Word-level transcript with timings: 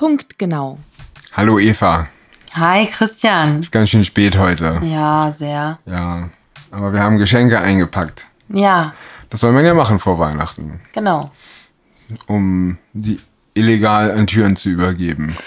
Punktgenau. 0.00 0.78
Hallo 1.34 1.58
Eva. 1.58 2.06
Hi 2.54 2.86
Christian. 2.86 3.60
Ist 3.60 3.70
ganz 3.70 3.90
schön 3.90 4.02
spät 4.02 4.38
heute. 4.38 4.80
Ja, 4.82 5.30
sehr. 5.30 5.78
Ja. 5.84 6.30
Aber 6.70 6.94
wir 6.94 7.02
haben 7.02 7.18
Geschenke 7.18 7.60
eingepackt. 7.60 8.24
Ja, 8.48 8.94
Das 9.28 9.40
soll 9.40 9.52
man 9.52 9.62
ja 9.62 9.74
machen 9.74 9.98
vor 9.98 10.18
Weihnachten, 10.18 10.80
genau. 10.94 11.30
um 12.26 12.78
die 12.94 13.20
illegal 13.52 14.10
an 14.12 14.26
Türen 14.26 14.56
zu 14.56 14.70
übergeben. 14.70 15.36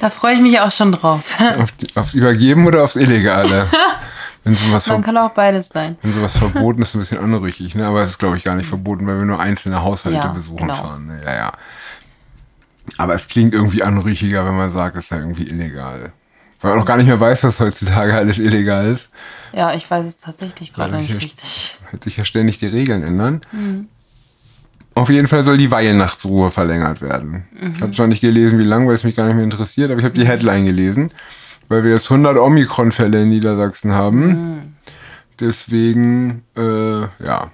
Da 0.00 0.10
freue 0.10 0.34
ich 0.34 0.40
mich 0.40 0.58
auch 0.58 0.72
schon 0.72 0.90
drauf. 0.90 1.40
Auf 1.60 1.70
die, 1.72 1.96
aufs 1.96 2.12
Übergeben 2.14 2.66
oder 2.66 2.82
aufs 2.82 2.96
Illegale? 2.96 3.68
Wenn 4.44 4.56
sowas, 4.56 4.88
Man 4.88 5.02
kann 5.02 5.16
auch 5.16 5.30
beides 5.30 5.68
sein. 5.68 5.96
wenn 6.02 6.12
sowas 6.12 6.36
verboten 6.36 6.82
ist, 6.82 6.88
ist 6.88 6.94
ein 6.96 6.98
bisschen 6.98 7.18
anrüchig, 7.18 7.76
ne? 7.76 7.86
Aber 7.86 8.02
es 8.02 8.10
ist, 8.10 8.18
glaube 8.18 8.36
ich, 8.36 8.42
gar 8.42 8.56
nicht 8.56 8.66
verboten, 8.68 9.06
weil 9.06 9.18
wir 9.18 9.24
nur 9.24 9.38
einzelne 9.38 9.82
Haushalte 9.82 10.18
Ja, 10.18 10.26
besuchen 10.32 10.56
genau. 10.66 10.74
fahren. 10.74 11.06
Ne? 11.06 11.20
Ja, 11.24 11.34
ja. 11.34 11.52
Aber 12.98 13.14
es 13.14 13.28
klingt 13.28 13.54
irgendwie 13.54 13.82
anrüchiger, 13.82 14.44
wenn 14.44 14.56
man 14.56 14.70
sagt, 14.70 14.96
es 14.96 15.08
sei 15.08 15.18
irgendwie 15.18 15.48
illegal. 15.48 16.12
Weil 16.60 16.72
man 16.72 16.80
auch 16.80 16.86
gar 16.86 16.96
nicht 16.96 17.06
mehr 17.06 17.18
weiß, 17.18 17.42
was 17.44 17.58
heutzutage 17.58 18.14
alles 18.14 18.38
illegal 18.38 18.92
ist. 18.92 19.10
Ja, 19.52 19.74
ich 19.74 19.90
weiß 19.90 20.06
es 20.06 20.18
tatsächlich 20.18 20.72
gerade 20.72 20.96
nicht 20.96 21.14
richtig. 21.14 21.76
Wird 21.90 22.04
sich 22.04 22.16
ja 22.16 22.24
ständig 22.24 22.58
die 22.58 22.68
Regeln 22.68 23.02
ändern. 23.02 23.40
Auf 24.94 25.10
jeden 25.10 25.26
Fall 25.26 25.42
soll 25.42 25.56
die 25.56 25.70
Weihnachtsruhe 25.70 26.50
verlängert 26.50 27.00
werden. 27.00 27.44
Ich 27.74 27.82
habe 27.82 27.92
zwar 27.92 28.06
nicht 28.06 28.20
gelesen, 28.20 28.58
wie 28.58 28.64
lang, 28.64 28.86
weil 28.86 28.94
es 28.94 29.04
mich 29.04 29.16
gar 29.16 29.26
nicht 29.26 29.34
mehr 29.34 29.44
interessiert, 29.44 29.90
aber 29.90 29.98
ich 29.98 30.04
habe 30.04 30.14
die 30.14 30.26
Headline 30.26 30.64
gelesen, 30.64 31.10
weil 31.68 31.82
wir 31.82 31.90
jetzt 31.90 32.10
100 32.10 32.38
Omikron-Fälle 32.38 33.22
in 33.22 33.30
Niedersachsen 33.30 33.92
haben. 33.92 34.76
Deswegen, 35.40 36.44
äh, 36.56 37.00
ja. 37.24 37.50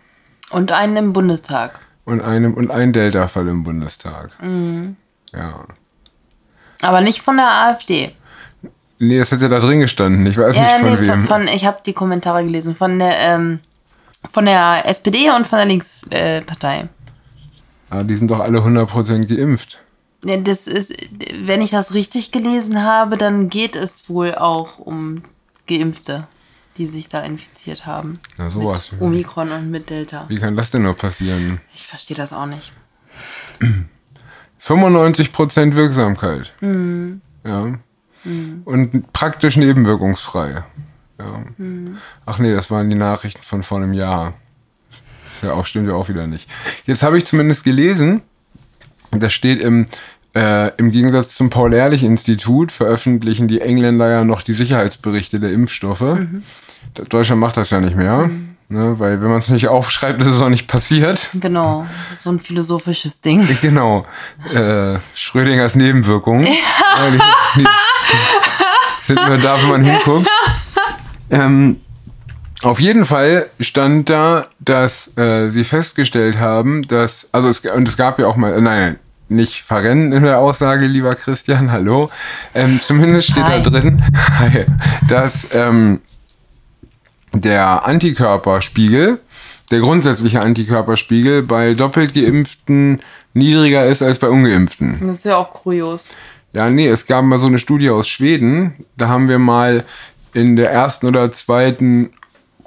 Und 0.50 0.72
einen 0.72 0.96
im 0.96 1.12
Bundestag. 1.12 1.78
Und, 2.04 2.20
einem, 2.20 2.54
und 2.54 2.70
ein 2.70 2.92
Delta-Fall 2.92 3.48
im 3.48 3.64
Bundestag. 3.64 4.30
Ja. 5.32 5.64
Aber 6.82 7.00
nicht 7.00 7.20
von 7.20 7.36
der 7.36 7.48
AfD. 7.50 8.12
Nee, 9.00 9.18
das 9.18 9.30
hat 9.32 9.40
ja 9.40 9.48
da 9.48 9.60
drin 9.60 9.80
gestanden. 9.80 10.26
Ich 10.26 10.36
weiß 10.36 10.56
Ja, 10.56 10.62
nicht 10.62 10.72
von 10.80 10.90
nee, 10.94 11.00
wem. 11.00 11.24
von, 11.24 11.24
von, 11.46 11.48
ich 11.54 11.64
habe 11.64 11.78
die 11.84 11.92
Kommentare 11.92 12.44
gelesen. 12.44 12.74
Von 12.74 12.98
der, 12.98 13.16
ähm, 13.18 13.60
von 14.32 14.44
der 14.44 14.86
SPD 14.86 15.30
und 15.30 15.46
von 15.46 15.58
der 15.58 15.66
Linkspartei. 15.66 16.36
Äh, 16.38 16.42
Partei. 16.42 16.88
ah, 17.90 18.02
die 18.02 18.16
sind 18.16 18.28
doch 18.30 18.40
alle 18.40 18.58
100% 18.60 19.26
geimpft. 19.26 19.78
Ja, 20.24 20.36
Das 20.36 20.66
ist, 20.66 20.92
wenn 21.44 21.62
ich 21.62 21.70
das 21.70 21.94
richtig 21.94 22.32
gelesen 22.32 22.82
habe, 22.82 23.16
dann 23.16 23.48
geht 23.50 23.76
es 23.76 24.08
wohl 24.10 24.34
auch 24.34 24.78
um 24.78 25.22
Geimpfte, 25.68 26.26
die 26.76 26.86
sich 26.88 27.08
da 27.08 27.20
infiziert 27.22 27.86
haben. 27.86 28.18
Na, 28.36 28.50
sowas. 28.50 28.90
Mit 28.92 29.00
Omikron 29.00 29.52
und 29.52 29.70
mit 29.70 29.90
Delta. 29.90 30.24
Wie 30.28 30.38
kann 30.40 30.56
das 30.56 30.72
denn 30.72 30.82
nur 30.82 30.96
passieren? 30.96 31.60
Ich 31.72 31.86
verstehe 31.86 32.16
das 32.16 32.32
auch 32.32 32.46
nicht. 32.46 32.72
95% 34.62 35.74
Wirksamkeit. 35.74 36.54
Ja. 37.44 37.78
Und 38.64 39.12
praktisch 39.12 39.56
nebenwirkungsfrei. 39.56 40.64
Ja. 41.18 41.42
Ach 42.26 42.38
nee, 42.38 42.54
das 42.54 42.70
waren 42.70 42.90
die 42.90 42.96
Nachrichten 42.96 43.42
von 43.42 43.62
vor 43.62 43.78
einem 43.78 43.92
Jahr. 43.92 44.34
Ist 45.34 45.44
ja 45.44 45.52
auch, 45.52 45.66
stimmt 45.66 45.88
ja 45.88 45.94
auch 45.94 46.08
wieder 46.08 46.26
nicht. 46.26 46.48
Jetzt 46.84 47.02
habe 47.02 47.18
ich 47.18 47.26
zumindest 47.26 47.64
gelesen, 47.64 48.22
das 49.10 49.32
steht 49.32 49.60
im, 49.60 49.86
äh, 50.34 50.74
im 50.76 50.90
Gegensatz 50.90 51.34
zum 51.34 51.50
Paul-Ehrlich-Institut 51.50 52.72
veröffentlichen 52.72 53.48
die 53.48 53.60
Engländer 53.60 54.10
ja 54.10 54.24
noch 54.24 54.42
die 54.42 54.54
Sicherheitsberichte 54.54 55.40
der 55.40 55.52
Impfstoffe. 55.52 56.18
Deutschland 57.08 57.40
macht 57.40 57.56
das 57.56 57.70
ja 57.70 57.80
nicht 57.80 57.96
mehr. 57.96 58.30
Ne, 58.70 58.98
weil 58.98 59.22
wenn 59.22 59.30
man 59.30 59.38
es 59.38 59.48
nicht 59.48 59.68
aufschreibt, 59.68 60.20
ist 60.20 60.26
es 60.26 60.42
auch 60.42 60.50
nicht 60.50 60.68
passiert. 60.68 61.30
Genau, 61.32 61.86
das 62.04 62.18
ist 62.18 62.22
so 62.24 62.30
ein 62.30 62.38
philosophisches 62.38 63.22
Ding. 63.22 63.48
Genau. 63.62 64.06
Äh, 64.54 64.98
Schrödingers 65.14 65.74
Nebenwirkungen. 65.74 66.46
Ja. 66.98 67.10
Die, 67.10 67.60
die 67.60 67.66
sind 69.02 69.24
nur 69.24 69.38
da, 69.38 69.60
wenn 69.62 69.68
man 69.68 69.84
hinguckt. 69.84 70.26
Ähm, 71.30 71.80
auf 72.62 72.80
jeden 72.80 73.06
Fall 73.06 73.46
stand 73.60 74.10
da, 74.10 74.48
dass 74.58 75.16
äh, 75.16 75.50
sie 75.50 75.62
festgestellt 75.62 76.38
haben, 76.38 76.88
dass, 76.88 77.28
also 77.32 77.48
es, 77.48 77.60
und 77.60 77.86
es 77.86 77.96
gab 77.96 78.18
ja 78.18 78.26
auch 78.26 78.36
mal, 78.36 78.54
äh, 78.54 78.60
nein, 78.60 78.98
nicht 79.28 79.62
verrennen 79.62 80.12
in 80.12 80.24
der 80.24 80.38
Aussage, 80.38 80.86
lieber 80.86 81.14
Christian, 81.14 81.70
hallo. 81.70 82.10
Ähm, 82.54 82.80
zumindest 82.80 83.30
steht 83.30 83.44
Hi. 83.44 83.62
da 83.62 83.70
drin, 83.70 84.02
dass 85.08 85.54
ähm, 85.54 86.00
der 87.32 87.86
Antikörperspiegel, 87.86 89.20
der 89.70 89.80
grundsätzliche 89.80 90.40
Antikörperspiegel 90.40 91.42
bei 91.42 91.74
doppelt 91.74 92.14
geimpften 92.14 93.00
niedriger 93.34 93.86
ist 93.86 94.02
als 94.02 94.18
bei 94.18 94.28
ungeimpften. 94.28 94.98
Das 95.00 95.18
ist 95.18 95.24
ja 95.24 95.36
auch 95.36 95.50
kurios. 95.50 96.08
Ja, 96.52 96.70
nee, 96.70 96.88
es 96.88 97.06
gab 97.06 97.24
mal 97.24 97.38
so 97.38 97.46
eine 97.46 97.58
Studie 97.58 97.90
aus 97.90 98.08
Schweden. 98.08 98.74
Da 98.96 99.08
haben 99.08 99.28
wir 99.28 99.38
mal 99.38 99.84
in 100.32 100.56
der 100.56 100.70
ersten 100.70 101.06
oder 101.06 101.30
zweiten 101.32 102.10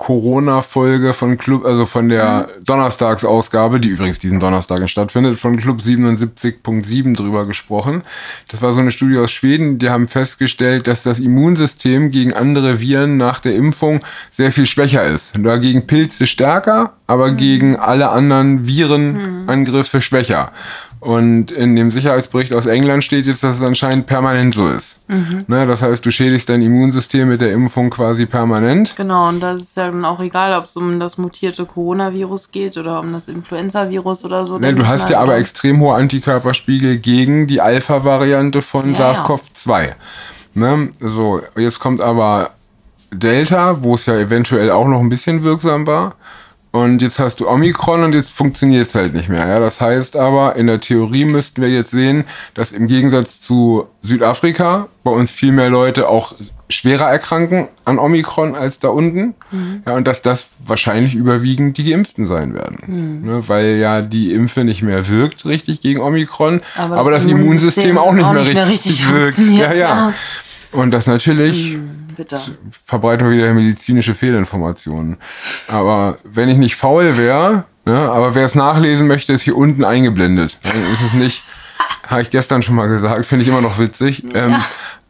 Corona-Folge 0.02 1.14
von 1.14 1.38
Club, 1.38 1.64
also 1.64 1.86
von 1.86 2.10
der 2.10 2.50
Donnerstagsausgabe, 2.66 3.80
die 3.80 3.90
übrigens 3.90 4.18
diesen 4.18 4.40
Donnerstag 4.40 4.90
stattfindet, 4.90 5.38
von 5.38 5.58
Club 5.58 5.78
77.7 5.78 7.16
drüber 7.16 7.46
gesprochen. 7.46 8.02
Das 8.48 8.64
war 8.64 8.74
so 8.74 8.82
eine 8.82 8.90
Studie 8.90 9.20
aus 9.20 9.30
Schweden, 9.30 9.78
die 9.78 9.92
haben 9.92 10.08
festgestellt, 10.08 10.88
dass 10.88 11.04
das 11.04 11.20
Immunsystem 11.20 12.10
gegen 12.10 12.34
andere 12.34 12.80
Viren 12.80 13.18
nach 13.18 13.42
der 13.42 13.54
Impfung 13.54 14.00
sehr 14.32 14.52
viel 14.52 14.66
schwächer 14.66 15.06
ist. 15.06 15.34
Dagegen 15.38 15.86
Pilze 15.86 16.26
stärker, 16.26 16.94
aber 17.06 17.34
gegen 17.34 17.76
alle 17.76 18.10
anderen 18.10 18.66
Virenangriffe 18.66 20.02
schwächer. 20.02 20.52
Und 21.02 21.50
in 21.50 21.76
dem 21.76 21.90
Sicherheitsbericht 21.90 22.54
aus 22.54 22.68
England 22.68 23.04
steht 23.04 23.26
jetzt, 23.26 23.44
dass 23.44 23.56
es 23.56 23.64
anscheinend 23.64 24.06
permanent 24.06 24.54
so 24.54 24.70
ist. 24.70 25.02
Ne, 25.48 25.66
das 25.66 25.82
heißt, 25.82 26.06
du 26.06 26.12
schädigst 26.12 26.48
dein 26.48 26.62
Immunsystem 26.62 27.28
mit 27.28 27.42
der 27.42 27.52
Impfung 27.54 27.90
quasi 27.90 28.28
permanent. 28.28 28.96
Genau, 28.96 29.30
und 29.30 29.40
da 29.40 29.54
ist 29.54 29.76
ja 29.76 29.88
dann 29.88 30.06
auch 30.06 30.22
egal, 30.22 30.54
ob 30.54 30.66
es 30.66 30.78
um 30.78 31.00
das 31.00 31.18
mutierte 31.18 31.66
Coronavirus 31.66 32.52
geht 32.52 32.78
oder 32.78 33.00
um 33.00 33.12
das 33.14 33.30
Influenza-Virus 33.30 34.26
oder 34.26 34.46
so. 34.46 34.60
Ne, 34.60 34.76
du 34.76 34.86
hast 34.86 35.10
ja 35.10 35.20
aber 35.20 35.38
extrem 35.38 35.80
hohe 35.80 35.96
Antikörperspiegel 35.96 36.98
gegen 36.98 37.48
die 37.48 37.62
Alpha-Variante 37.62 38.62
von 38.62 38.94
Ja, 38.94 39.00
ja. 39.00 39.14
SARS-CoV-2. 39.14 39.94
Ne? 40.54 40.90
So, 41.00 41.42
jetzt 41.58 41.80
kommt 41.80 42.02
aber 42.02 42.52
Delta, 43.12 43.82
wo 43.82 43.96
es 43.96 44.06
ja 44.06 44.18
eventuell 44.18 44.70
auch 44.70 44.88
noch 44.88 45.00
ein 45.00 45.10
bisschen 45.10 45.42
wirksam 45.42 45.88
war. 45.88 46.14
Und 46.72 47.02
jetzt 47.02 47.20
hast 47.20 47.42
du 47.42 47.50
Omikron 47.50 48.04
und 48.04 48.16
jetzt 48.16 48.32
funktioniert 48.32 48.88
es 48.88 48.96
halt 48.96 49.14
nicht 49.14 49.28
mehr. 49.28 49.46
Ja? 49.46 49.60
Das 49.60 49.82
heißt 49.82 50.16
aber, 50.16 50.56
in 50.56 50.68
der 50.68 50.80
Theorie 50.80 51.26
müssten 51.26 51.62
wir 51.62 51.70
jetzt 51.70 51.92
sehen, 51.92 52.24
dass 52.54 52.72
im 52.72 52.88
Gegensatz 52.88 53.42
zu 53.42 53.88
Südafrika 54.02 54.88
bei 55.04 55.12
uns 55.12 55.32
viel 55.32 55.52
mehr 55.52 55.70
Leute 55.70 56.08
auch 56.08 56.34
schwerer 56.70 57.10
erkranken 57.10 57.68
an 57.84 58.00
Omikron 58.00 58.56
als 58.56 58.80
da 58.80 58.88
unten. 58.88 59.34
Mhm. 59.52 59.84
Ja, 59.86 59.96
und 59.96 60.08
dass 60.08 60.22
das 60.22 60.48
wahrscheinlich 60.66 61.14
überwiegend 61.14 61.78
die 61.78 61.92
Geimpften 61.92 62.26
sein 62.26 62.54
werden. 62.54 62.78
Mhm. 63.22 63.30
Ne? 63.30 63.50
Weil 63.50 63.76
ja 63.76 64.02
die 64.02 64.32
Impfe 64.34 64.64
nicht 64.64 64.82
mehr 64.82 65.10
wirkt 65.10 65.46
richtig 65.46 65.82
gegen 65.82 66.00
Omikron, 66.00 66.62
aber, 66.78 66.96
Aber 66.96 67.12
das 67.12 67.24
das, 67.24 67.32
Immunsystem, 67.32 67.92
Immunsystem 67.92 67.98
auch 67.98 68.14
nicht, 68.14 68.24
auch 68.24 68.34
mehr, 68.34 68.44
nicht 68.44 68.54
mehr 68.54 68.70
richtig 68.70 69.12
richtig 69.12 69.14
wirkt. 69.14 69.38
Ja, 69.60 69.74
ja. 69.74 69.76
ja. 69.76 70.14
Und 70.72 70.92
das 70.92 71.08
natürlich 71.08 71.78
Bitte. 72.16 72.40
Verbreitung 72.86 73.32
wieder 73.32 73.54
medizinische 73.54 74.16
Fehlinformationen. 74.16 75.18
Aber 75.68 76.18
wenn 76.24 76.50
ich 76.50 76.58
nicht 76.58 76.76
faul 76.76 77.18
wäre, 77.18 77.66
ne, 77.86 77.98
aber 77.98 78.36
wer 78.36 78.46
es 78.46 78.56
nachlesen 78.56 79.08
möchte, 79.08 79.34
ist 79.34 79.42
hier 79.42 79.58
unten 79.58 79.84
eingeblendet. 79.84 80.58
Dann 80.64 80.76
ist 80.94 81.02
es 81.02 81.14
nicht, 81.14 81.44
habe 82.08 82.22
ich 82.22 82.30
gestern 82.30 82.62
schon 82.62 82.76
mal 82.76 82.88
gesagt, 82.88 83.26
finde 83.26 83.44
ich 83.44 83.50
immer 83.50 83.62
noch 83.62 83.80
witzig. 83.80 84.24
Ähm, 84.34 84.56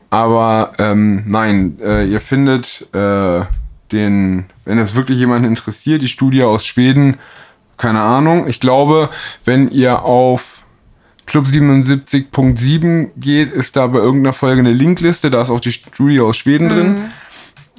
aber 0.09 0.73
ähm, 0.77 1.23
nein, 1.27 1.77
äh, 1.81 2.05
ihr 2.05 2.21
findet 2.21 2.87
äh, 2.93 3.45
den, 3.91 4.45
wenn 4.65 4.77
es 4.77 4.95
wirklich 4.95 5.17
jemanden 5.17 5.47
interessiert, 5.47 6.01
die 6.01 6.07
Studie 6.07 6.43
aus 6.43 6.65
Schweden, 6.65 7.17
keine 7.77 8.01
Ahnung. 8.01 8.47
Ich 8.47 8.59
glaube, 8.59 9.09
wenn 9.43 9.69
ihr 9.69 10.03
auf 10.03 10.60
Club 11.31 11.45
77.7 11.45 13.11
geht, 13.15 13.53
ist 13.53 13.77
da 13.77 13.87
bei 13.87 13.99
irgendeiner 13.99 14.33
Folge 14.33 14.59
eine 14.59 14.73
Linkliste, 14.73 15.31
da 15.31 15.41
ist 15.41 15.49
auch 15.49 15.61
die 15.61 15.71
Studie 15.71 16.19
aus 16.19 16.35
Schweden 16.35 16.67
drin. 16.67 16.95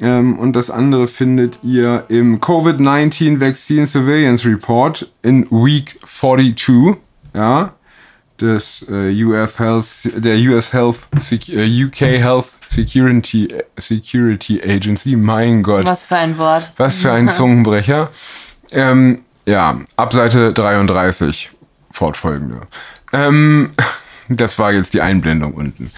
Ähm, 0.01 0.39
und 0.39 0.57
das 0.57 0.71
andere 0.71 1.07
findet 1.07 1.59
ihr 1.63 2.07
im 2.09 2.41
COVID-19 2.41 3.43
Vaccine 3.43 3.87
Surveillance 3.87 4.49
Report 4.49 5.07
in 5.23 5.47
Week 5.51 6.01
42, 6.07 6.97
ja, 7.35 7.75
des 8.41 8.87
äh, 8.89 9.23
US 9.23 9.59
Health, 9.59 9.87
der 10.17 10.39
US 10.51 10.73
Health, 10.73 11.01
äh, 11.51 11.85
UK 11.85 12.01
Health 12.01 12.47
Security, 12.67 13.49
Security 13.79 14.63
Agency, 14.65 15.15
mein 15.15 15.63
Gott. 15.63 15.85
Was 15.85 16.01
für 16.01 16.17
ein 16.17 16.39
Wort. 16.39 16.73
Was 16.79 16.95
für 16.95 17.13
ein 17.13 17.29
Zungenbrecher. 17.37 18.09
Ähm, 18.71 19.19
ja, 19.45 19.79
ab 19.97 20.15
Seite 20.15 20.55
33 20.55 21.51
fortfolgende. 21.91 22.63
Ähm, 23.13 23.73
das 24.29 24.59
war 24.59 24.73
jetzt 24.73 24.95
die 24.95 25.03
Einblendung 25.03 25.55
unten. 25.55 25.91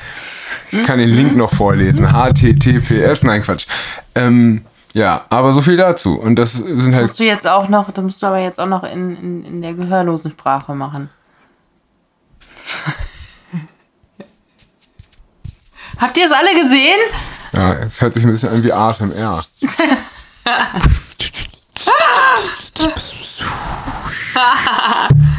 Ich 0.71 0.83
kann 0.83 0.99
den 0.99 1.09
Link 1.11 1.37
noch 1.37 1.53
vorlesen. 1.55 2.09
HTTPS, 2.09 3.23
nein 3.23 3.43
Quatsch. 3.43 3.67
Ähm, 4.15 4.63
ja, 4.93 5.25
aber 5.29 5.53
so 5.53 5.61
viel 5.61 5.77
dazu. 5.77 6.19
Und 6.19 6.37
das 6.37 6.53
sind 6.53 6.79
Das 6.87 6.95
halt. 6.95 7.03
musst 7.03 7.21
du 7.21 7.25
jetzt 7.25 7.47
auch 7.47 7.69
noch, 7.69 7.91
das 7.93 8.03
musst 8.05 8.23
du 8.23 8.27
aber 8.27 8.39
jetzt 8.39 8.59
auch 8.61 8.67
noch 8.67 8.85
in, 8.85 9.17
in, 9.17 9.45
in 9.45 9.63
der 9.63 9.75
gehörlosen 9.75 10.31
Sprache 10.31 10.75
machen. 10.75 11.11
Habt 15.99 16.17
ihr 16.17 16.27
es 16.27 16.33
alle 16.33 16.55
gesehen? 16.61 16.99
Ja, 17.53 17.73
es 17.75 18.01
hört 18.01 18.15
sich 18.15 18.25
ein 18.25 18.31
bisschen 18.33 18.49
an 18.51 18.65
wie 18.65 18.73
ASMR. 18.73 19.45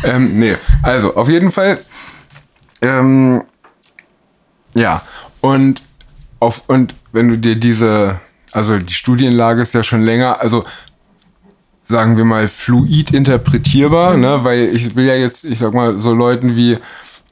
ähm, 0.06 0.40
nee, 0.40 0.56
also 0.82 1.16
auf 1.16 1.30
jeden 1.30 1.52
Fall. 1.52 1.78
Ähm, 2.82 3.44
ja, 4.74 5.02
und, 5.42 5.82
auf, 6.40 6.64
und 6.68 6.94
wenn 7.12 7.30
du 7.30 7.38
dir 7.38 7.56
diese, 7.56 8.20
also 8.52 8.78
die 8.78 8.94
Studienlage 8.94 9.62
ist 9.62 9.74
ja 9.74 9.84
schon 9.84 10.02
länger, 10.02 10.40
also 10.42 10.66
sagen 11.88 12.18
wir 12.18 12.26
mal 12.26 12.48
fluid 12.48 13.12
interpretierbar, 13.12 14.18
ne, 14.18 14.44
weil 14.44 14.76
ich 14.76 14.96
will 14.96 15.06
ja 15.06 15.16
jetzt, 15.16 15.46
ich 15.46 15.60
sag 15.60 15.74
mal, 15.74 16.00
so 16.00 16.14
Leuten 16.14 16.56
wie 16.56 16.78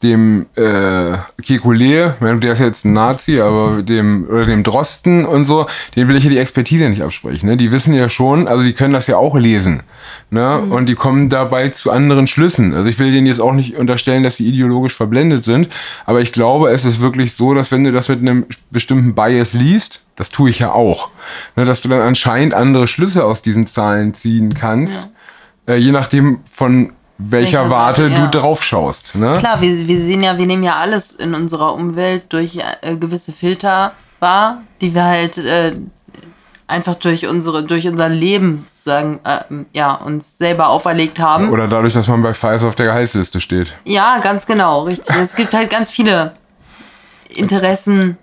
dem 0.04 0.46
äh, 0.56 1.18
Kekulé, 1.42 2.12
der 2.40 2.52
ist 2.52 2.60
jetzt 2.60 2.86
ein 2.86 2.94
Nazi, 2.94 3.40
aber 3.40 3.82
dem 3.82 4.28
oder 4.30 4.46
dem 4.46 4.64
Drosten 4.64 5.26
und 5.26 5.46
so, 5.46 5.68
den 5.96 6.08
will 6.08 6.16
ich 6.16 6.26
ja 6.26 6.30
die 6.30 6.38
Expertise 6.38 6.90
nicht 6.90 7.02
absprechen. 7.02 7.48
Ne? 7.48 7.58
Die 7.58 7.72
wissen 7.72 7.94
ja 7.94 8.10
schon, 8.10 8.48
also 8.48 8.64
die 8.64 8.74
können 8.74 8.94
das 8.94 9.08
ja 9.08 9.18
auch 9.18 9.36
lesen. 9.36 9.84
Ne? 10.30 10.62
Mhm. 10.64 10.72
Und 10.72 10.86
die 10.88 10.96
kommen 10.96 11.30
dabei 11.30 11.70
zu 11.70 11.92
anderen 11.92 12.28
Schlüssen. 12.28 12.74
Also 12.74 12.90
ich 12.90 13.00
will 13.00 13.12
denen 13.12 13.28
jetzt 13.28 13.40
auch 13.40 13.54
nicht 13.54 13.78
unterstellen, 13.78 14.24
dass 14.24 14.38
sie 14.38 14.48
ideologisch 14.48 14.94
verblendet 14.94 15.44
sind, 15.44 15.70
aber 16.06 16.22
ich 16.22 16.32
glaube, 16.32 16.72
es 16.72 16.86
ist 16.86 17.00
wirklich 17.00 17.34
so, 17.34 17.54
dass 17.54 17.72
wenn 17.72 17.84
du 17.84 17.92
das 17.92 18.10
mit 18.10 18.20
einem 18.20 18.46
bestimmten 18.70 19.16
Bias 19.16 19.54
liest, 19.54 20.04
das 20.16 20.30
tue 20.30 20.50
ich 20.50 20.60
ja 20.60 20.72
auch, 20.72 21.10
ne, 21.56 21.66
dass 21.66 21.82
du 21.82 21.90
dann 21.90 22.02
anscheinend 22.02 22.54
andere 22.54 22.88
Schlüsse 22.88 23.26
aus 23.26 23.42
diesen 23.42 23.68
Zahlen 23.68 24.14
ziehen 24.14 24.54
kannst, 24.54 25.10
ja. 25.68 25.74
äh, 25.74 25.78
je 25.78 25.92
nachdem 25.92 26.40
von 26.46 26.92
welcher, 27.32 27.70
Warte 27.70 28.08
ja. 28.08 28.26
du 28.26 28.38
drauf 28.38 28.64
schaust. 28.64 29.16
Ne? 29.16 29.38
Klar, 29.40 29.62
wir, 29.62 29.88
wir 29.88 30.00
sehen 30.00 30.24
ja, 30.24 30.38
wir 30.38 30.48
nehmen 30.48 30.64
ja 30.64 30.76
alles 30.76 31.12
in 31.12 31.34
unserer 31.34 31.74
Umwelt 31.74 32.32
durch 32.34 32.58
äh, 32.82 32.96
gewisse 32.98 33.32
Filter 33.32 33.94
wahr, 34.20 34.62
die 34.82 34.96
wir 34.96 35.04
halt 35.04 35.38
äh, 35.38 35.74
einfach 36.68 36.96
durch 36.96 37.28
unsere, 37.28 37.64
durch 37.64 37.88
unser 37.88 38.10
Leben 38.10 38.58
sozusagen, 38.58 39.20
äh, 39.24 39.40
ja, 39.74 39.94
uns 39.94 40.38
selber 40.38 40.70
auferlegt 40.70 41.20
haben. 41.20 41.50
Oder 41.50 41.68
dadurch, 41.68 41.94
dass 41.94 42.08
man 42.08 42.22
bei 42.24 42.34
Pfizer 42.34 42.68
auf 42.68 42.76
der 42.76 42.88
Gehaltsliste 42.88 43.40
steht. 43.40 43.76
Ja, 43.86 44.18
ganz 44.20 44.46
genau, 44.46 44.84
richtig. 44.84 45.16
es 45.16 45.36
gibt 45.36 45.54
halt 45.54 45.70
ganz 45.70 45.90
viele 45.90 46.34
Interessen. 47.30 48.18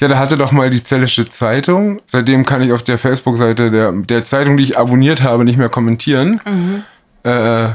Ja, 0.00 0.08
da 0.08 0.18
hatte 0.18 0.36
doch 0.36 0.52
mal 0.52 0.70
die 0.70 0.82
Zellische 0.82 1.28
Zeitung. 1.28 2.00
Seitdem 2.06 2.44
kann 2.44 2.62
ich 2.62 2.72
auf 2.72 2.82
der 2.82 2.98
Facebook-Seite 2.98 3.70
der, 3.70 3.92
der 3.92 4.24
Zeitung, 4.24 4.56
die 4.56 4.64
ich 4.64 4.78
abonniert 4.78 5.22
habe, 5.22 5.44
nicht 5.44 5.56
mehr 5.56 5.68
kommentieren. 5.68 6.40
Mhm. 6.44 6.84
Äh, 7.22 7.70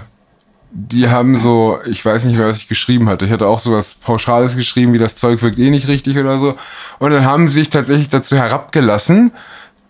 die 0.72 1.10
haben 1.10 1.38
so, 1.38 1.80
ich 1.86 2.04
weiß 2.04 2.26
nicht 2.26 2.38
mehr, 2.38 2.48
was 2.48 2.58
ich 2.58 2.68
geschrieben 2.68 3.10
hatte. 3.10 3.26
Ich 3.26 3.32
hatte 3.32 3.48
auch 3.48 3.60
so 3.60 3.74
was 3.74 3.96
Pauschales 3.96 4.56
geschrieben, 4.56 4.94
wie 4.94 4.98
das 5.00 5.16
Zeug 5.16 5.42
wirkt 5.42 5.58
eh 5.58 5.70
nicht 5.70 5.88
richtig 5.88 6.18
oder 6.18 6.40
so. 6.40 6.56
Und 7.00 7.12
dann 7.12 7.26
haben 7.26 7.48
sie 7.48 7.56
sich 7.56 7.70
tatsächlich 7.70 8.10
dazu 8.10 8.36
herabgelassen, 8.36 9.32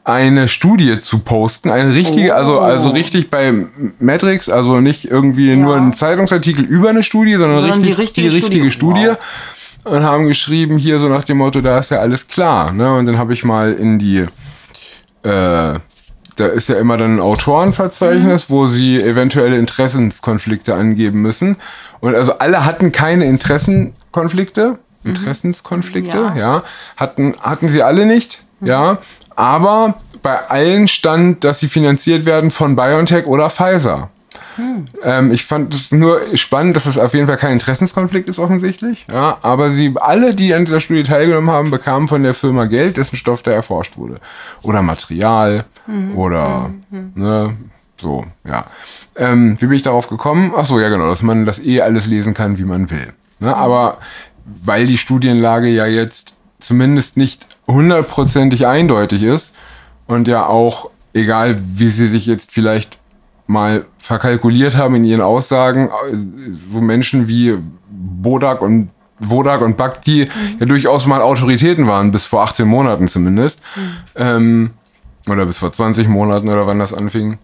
eine 0.05 0.47
Studie 0.47 0.97
zu 0.99 1.19
posten, 1.19 1.69
eine 1.69 1.93
richtige, 1.93 2.33
also, 2.33 2.59
oh. 2.59 2.59
also 2.61 2.87
also 2.87 2.89
richtig 2.91 3.29
bei 3.29 3.53
Matrix, 3.99 4.49
also 4.49 4.79
nicht 4.79 5.05
irgendwie 5.05 5.49
ja. 5.49 5.55
nur 5.55 5.75
ein 5.75 5.93
Zeitungsartikel 5.93 6.63
über 6.63 6.89
eine 6.89 7.03
Studie, 7.03 7.33
sondern, 7.33 7.59
sondern 7.59 7.81
richtig, 7.81 7.95
die 7.95 8.01
richtige, 8.01 8.29
die 8.29 8.35
richtige 8.35 8.71
Studie. 8.71 9.01
Studie. 9.01 9.17
Wow. 9.83 9.93
Und 9.93 10.03
haben 10.03 10.27
geschrieben 10.27 10.77
hier 10.77 10.99
so 10.99 11.07
nach 11.07 11.23
dem 11.23 11.37
Motto, 11.37 11.61
da 11.61 11.79
ist 11.79 11.91
ja 11.91 11.99
alles 11.99 12.27
klar. 12.27 12.71
Ne? 12.71 12.93
Und 12.95 13.05
dann 13.05 13.17
habe 13.17 13.33
ich 13.33 13.43
mal 13.43 13.73
in 13.73 13.99
die 13.99 14.25
äh, 15.23 15.79
da 16.39 16.47
ist 16.47 16.69
ja 16.69 16.77
immer 16.77 16.97
dann 16.97 17.17
ein 17.17 17.19
Autorenverzeichnis, 17.19 18.49
mhm. 18.49 18.53
wo 18.53 18.67
sie 18.67 19.01
eventuelle 19.01 19.57
Interessenskonflikte 19.57 20.73
angeben 20.75 21.21
müssen. 21.21 21.57
Und 21.99 22.15
also 22.15 22.37
alle 22.37 22.65
hatten 22.65 22.91
keine 22.91 23.25
Interessenkonflikte. 23.25 24.77
Mhm. 25.03 25.09
Interessenskonflikte, 25.09 26.17
ja. 26.17 26.35
ja. 26.35 26.63
Hatten, 26.97 27.35
hatten 27.41 27.69
sie 27.69 27.83
alle 27.83 28.05
nicht, 28.05 28.41
mhm. 28.59 28.67
ja. 28.67 28.97
Aber 29.35 29.95
bei 30.21 30.49
allen 30.49 30.87
stand, 30.87 31.43
dass 31.43 31.59
sie 31.59 31.67
finanziert 31.67 32.25
werden 32.25 32.51
von 32.51 32.75
BioNTech 32.75 33.25
oder 33.25 33.49
Pfizer. 33.49 34.09
Hm. 34.55 34.85
Ähm, 35.03 35.31
ich 35.31 35.45
fand 35.45 35.73
es 35.73 35.91
nur 35.91 36.21
spannend, 36.35 36.75
dass 36.75 36.85
es 36.85 36.97
auf 36.97 37.13
jeden 37.13 37.27
Fall 37.27 37.37
kein 37.37 37.53
Interessenskonflikt 37.53 38.29
ist 38.29 38.39
offensichtlich. 38.39 39.05
Ja, 39.11 39.37
aber 39.41 39.71
sie 39.71 39.93
alle, 39.99 40.35
die 40.35 40.53
an 40.53 40.65
dieser 40.65 40.79
Studie 40.79 41.03
teilgenommen 41.03 41.49
haben, 41.49 41.71
bekamen 41.71 42.07
von 42.07 42.23
der 42.23 42.33
Firma 42.33 42.65
Geld, 42.65 42.97
dessen 42.97 43.15
Stoff 43.15 43.41
da 43.41 43.51
erforscht 43.51 43.97
wurde. 43.97 44.15
Oder 44.63 44.81
Material 44.81 45.65
mhm. 45.87 46.17
oder 46.17 46.71
mhm. 46.89 47.11
ne, 47.15 47.57
so, 47.97 48.25
ja. 48.47 48.65
Ähm, 49.15 49.57
wie 49.59 49.65
bin 49.65 49.75
ich 49.75 49.83
darauf 49.83 50.07
gekommen? 50.07 50.53
Ach 50.55 50.65
so, 50.65 50.79
ja 50.79 50.89
genau, 50.89 51.09
dass 51.09 51.23
man 51.23 51.45
das 51.45 51.59
eh 51.59 51.81
alles 51.81 52.07
lesen 52.07 52.33
kann, 52.33 52.57
wie 52.57 52.63
man 52.63 52.89
will. 52.91 53.13
Ne, 53.39 53.55
aber 53.55 53.97
weil 54.45 54.87
die 54.87 54.97
Studienlage 54.97 55.67
ja 55.67 55.85
jetzt 55.85 56.35
zumindest 56.59 57.17
nicht 57.17 57.45
hundertprozentig 57.67 58.67
eindeutig 58.67 59.23
ist 59.23 59.53
und 60.07 60.27
ja 60.27 60.45
auch, 60.45 60.89
egal 61.13 61.57
wie 61.75 61.89
sie 61.89 62.07
sich 62.07 62.25
jetzt 62.25 62.51
vielleicht 62.51 62.98
mal 63.49 63.85
verkalkuliert 63.97 64.77
haben 64.77 64.93
in 64.93 65.03
ihren 65.03 65.21
Aussagen, 65.21 65.89
so 66.49 66.81
Menschen 66.81 67.27
wie 67.27 67.57
Bodak 67.89 68.61
und 68.61 68.89
Wodak 69.17 69.61
und 69.61 69.75
Bhakti 69.75 70.25
mhm. 70.25 70.57
ja 70.59 70.65
durchaus 70.67 71.07
mal 71.07 71.21
Autoritäten 71.21 71.87
waren, 71.87 72.11
bis 72.11 72.25
vor 72.25 72.43
18 72.43 72.67
Monaten 72.67 73.07
zumindest. 73.07 73.61
Mhm. 73.75 73.81
Ähm, 74.15 74.69
oder 75.27 75.47
bis 75.47 75.57
vor 75.57 75.73
20 75.73 76.07
Monaten 76.07 76.47
oder 76.47 76.67
wann 76.67 76.77
das 76.77 76.93
anfing. 76.93 77.39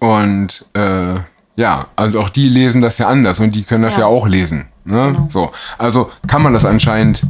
Und 0.00 0.66
äh, 0.74 1.14
ja, 1.56 1.86
also 1.96 2.20
auch 2.20 2.28
die 2.28 2.48
lesen 2.48 2.82
das 2.82 2.98
ja 2.98 3.08
anders 3.08 3.40
und 3.40 3.54
die 3.54 3.62
können 3.62 3.84
das 3.84 3.94
ja, 3.94 4.00
ja 4.00 4.06
auch 4.06 4.28
lesen. 4.28 4.66
Ne? 4.84 5.12
Genau. 5.12 5.28
So. 5.30 5.52
Also 5.78 6.10
kann 6.26 6.42
man 6.42 6.52
das 6.52 6.66
anscheinend 6.66 7.22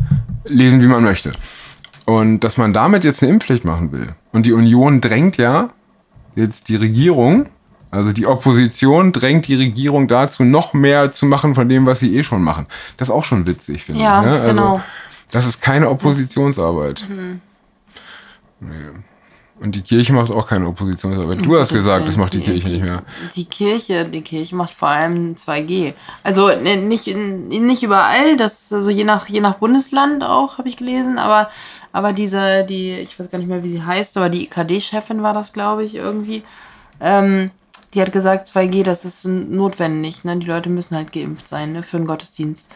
lesen, 0.45 0.83
wie 0.83 0.89
man 0.89 1.05
möchte. 1.05 1.33
Und 2.05 2.41
dass 2.41 2.57
man 2.57 2.73
damit 2.73 3.05
jetzt 3.05 3.23
eine 3.23 3.33
Impfpflicht 3.33 3.65
machen 3.65 3.93
will. 3.93 4.09
Und 4.33 4.45
die 4.45 4.53
Union 4.53 5.01
drängt 5.01 5.37
ja 5.37 5.71
jetzt 6.35 6.69
die 6.69 6.77
Regierung, 6.77 7.47
also 7.91 8.13
die 8.13 8.27
Opposition 8.27 9.13
drängt 9.13 9.47
die 9.47 9.55
Regierung 9.55 10.09
dazu, 10.09 10.45
noch 10.45 10.75
mehr 10.75 11.11
zu 11.11 11.27
machen 11.27 11.55
von 11.55 11.69
dem, 11.69 11.87
was 11.87 12.01
sie 12.01 12.17
eh 12.17 12.25
schon 12.25 12.43
machen. 12.43 12.67
Das 12.97 13.09
ist 13.09 13.15
auch 13.15 13.25
schon 13.25 13.47
witzig, 13.47 13.85
finde 13.85 14.03
ja, 14.03 14.21
ich. 14.21 14.27
Ne? 14.27 14.33
Also, 14.33 14.49
genau. 14.49 14.81
Das 15.31 15.47
ist 15.47 15.61
keine 15.61 15.89
Oppositionsarbeit. 15.91 17.05
Mhm. 17.09 17.41
Nee. 18.61 18.91
Und 19.65 19.75
die 19.75 19.81
Kirche 19.81 20.13
macht 20.13 20.31
auch 20.31 20.47
keine 20.47 20.69
Oppositionsarbeit. 20.69 21.43
Du 21.43 21.59
hast 21.59 21.73
gesagt, 21.73 22.07
das 22.07 22.19
macht 22.19 22.35
die, 22.35 22.41
die 22.41 22.45
Kirche 22.45 22.69
nicht 22.69 22.83
mehr. 22.83 23.03
Die 23.35 23.47
Kirche, 23.47 24.05
die 24.05 24.21
Kirche 24.21 24.55
macht 24.55 24.75
vor 24.75 24.89
allem 24.89 25.35
2G. 25.37 25.95
Also 26.23 26.49
ne, 26.49 26.77
nicht, 26.77 27.07
nicht 27.07 27.83
überall, 27.83 28.37
das 28.37 28.65
ist 28.65 28.73
also 28.75 28.91
je 28.91 29.05
nach, 29.05 29.27
je 29.27 29.41
nach 29.41 29.55
Bundesland 29.55 30.23
auch, 30.23 30.59
habe 30.59 30.69
ich 30.69 30.77
gelesen, 30.77 31.19
aber, 31.19 31.49
aber 31.93 32.13
diese, 32.13 32.65
die, 32.65 32.91
ich 32.91 33.19
weiß 33.19 33.31
gar 33.31 33.39
nicht 33.39 33.49
mehr, 33.49 33.65
wie 33.65 33.71
sie 33.71 33.83
heißt, 33.83 34.19
aber 34.19 34.29
die 34.29 34.45
IKD-Chefin 34.45 35.23
war 35.23 35.33
das, 35.33 35.55
glaube 35.55 35.83
ich, 35.83 35.95
irgendwie. 35.95 36.43
Ähm, 37.01 37.51
die 37.95 38.03
hat 38.03 38.13
gesagt, 38.13 38.47
2G, 38.49 38.83
das 38.83 39.07
ist 39.07 39.25
notwendig. 39.25 40.25
Ne? 40.25 40.37
Die 40.37 40.47
Leute 40.47 40.69
müssen 40.69 40.95
halt 40.95 41.11
geimpft 41.11 41.49
sein 41.49 41.73
ne? 41.73 41.83
für 41.83 41.97
den 41.97 42.07
Gottesdienst. 42.07 42.71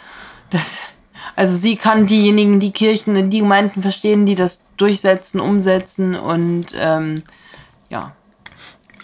Das, 0.48 0.88
also 1.36 1.54
sie 1.54 1.76
kann 1.76 2.06
diejenigen, 2.06 2.60
die 2.60 2.72
Kirchen, 2.72 3.30
die 3.30 3.38
Gemeinden 3.40 3.82
verstehen, 3.82 4.26
die 4.26 4.34
das 4.34 4.66
durchsetzen, 4.76 5.40
umsetzen 5.40 6.14
und 6.14 6.66
ähm, 6.78 7.22
ja. 7.90 8.12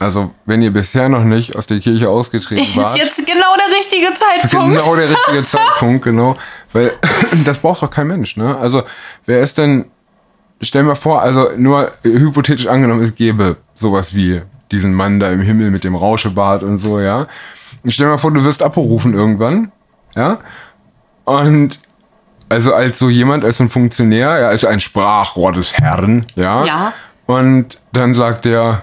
Also, 0.01 0.33
wenn 0.45 0.61
ihr 0.61 0.73
bisher 0.73 1.09
noch 1.09 1.25
nicht 1.25 1.55
aus 1.55 1.67
der 1.67 1.79
Kirche 1.79 2.09
ausgetreten 2.09 2.67
wart. 2.77 2.97
Ist 2.97 3.05
jetzt 3.05 3.27
genau 3.27 3.55
der 3.57 3.77
richtige 3.77 4.09
Zeitpunkt. 4.43 4.77
Genau 4.77 4.97
der 4.97 5.11
richtige 5.11 5.47
Zeitpunkt, 5.47 6.03
genau. 6.03 6.37
Weil 6.73 6.93
das 7.45 7.59
braucht 7.59 7.83
doch 7.83 7.91
kein 7.91 8.09
Mensch, 8.09 8.37
ne? 8.37 8.57
Also, 8.59 8.83
wer 9.27 9.43
ist 9.43 9.59
denn, 9.59 9.87
stell 10.61 10.83
mir 10.83 10.97
vor, 10.97 11.23
also 11.23 11.51
nur 11.57 11.93
hypothetisch 12.03 12.67
angenommen, 12.67 13.03
es 13.03 13.15
gäbe 13.15 13.57
sowas 13.75 14.15
wie 14.15 14.43
diesen 14.71 14.95
Mann 14.95 15.21
da 15.21 15.31
im 15.31 15.41
Himmel 15.41 15.71
mit 15.71 15.85
dem 15.85 15.95
Rauschebart 15.95 16.63
und 16.63 16.79
so, 16.79 17.01
ja. 17.01 17.29
Stell 17.87 18.09
mir 18.09 18.19
vor, 18.19 18.33
du 18.33 18.45
wirst 18.45 18.63
abberufen 18.63 19.15
irgendwann, 19.15 19.71
ja. 20.17 20.41
Und 21.25 21.79
also 22.49 22.75
als 22.75 22.99
so 22.99 23.11
jemand, 23.11 23.45
als 23.45 23.59
so 23.59 23.65
ein 23.65 23.71
Funktionär, 23.71 24.41
ja, 24.41 24.49
als 24.49 24.65
ein 24.65 24.81
Sprachrohr 24.81 25.53
des 25.53 25.75
Herrn, 25.75 26.27
ja. 26.37 26.65
Ja. 26.65 26.93
Und 27.27 27.79
dann 27.93 28.15
sagt 28.15 28.47
er, 28.47 28.83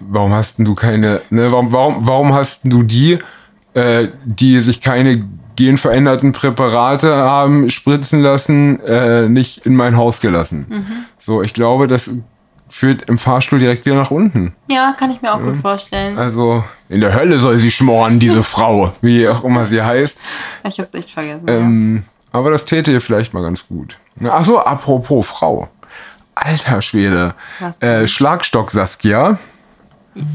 warum 0.00 0.32
hast 0.32 0.58
du 0.58 0.74
keine, 0.74 1.20
ne, 1.30 1.50
warum, 1.50 1.72
warum, 1.72 2.06
warum 2.06 2.34
hast 2.34 2.60
du 2.64 2.82
die, 2.82 3.18
äh, 3.74 4.08
die 4.24 4.60
sich 4.60 4.80
keine 4.80 5.24
genveränderten 5.56 6.32
Präparate 6.32 7.14
haben 7.14 7.70
spritzen 7.70 8.20
lassen, 8.20 8.80
äh, 8.80 9.28
nicht 9.28 9.64
in 9.64 9.74
mein 9.74 9.96
Haus 9.96 10.20
gelassen? 10.20 10.66
Mhm. 10.68 10.86
So, 11.18 11.42
ich 11.42 11.54
glaube, 11.54 11.86
das 11.86 12.10
führt 12.68 13.08
im 13.08 13.18
Fahrstuhl 13.18 13.58
direkt 13.58 13.86
wieder 13.86 13.96
nach 13.96 14.10
unten. 14.10 14.54
Ja, 14.68 14.94
kann 14.98 15.10
ich 15.10 15.22
mir 15.22 15.32
auch 15.32 15.40
ja. 15.40 15.46
gut 15.46 15.56
vorstellen. 15.58 16.18
Also 16.18 16.64
in 16.88 17.00
der 17.00 17.14
Hölle 17.14 17.38
soll 17.38 17.58
sie 17.58 17.70
schmoren, 17.70 18.18
diese 18.18 18.42
Frau, 18.44 18.92
wie 19.00 19.28
auch 19.28 19.44
immer 19.44 19.66
sie 19.66 19.82
heißt. 19.82 20.20
Ich 20.64 20.78
hab's 20.78 20.94
echt 20.94 21.10
vergessen. 21.10 21.44
Ähm, 21.48 21.96
ja. 21.96 22.38
Aber 22.38 22.50
das 22.50 22.64
täte 22.64 22.92
ihr 22.92 23.00
vielleicht 23.00 23.32
mal 23.32 23.42
ganz 23.42 23.66
gut. 23.66 23.96
Ach 24.28 24.44
so, 24.44 24.58
apropos 24.58 25.26
Frau. 25.26 25.68
Alter 26.34 26.82
Schwede. 26.82 27.34
Äh, 27.80 28.06
Schlagstock 28.06 28.70
Saskia. 28.70 29.38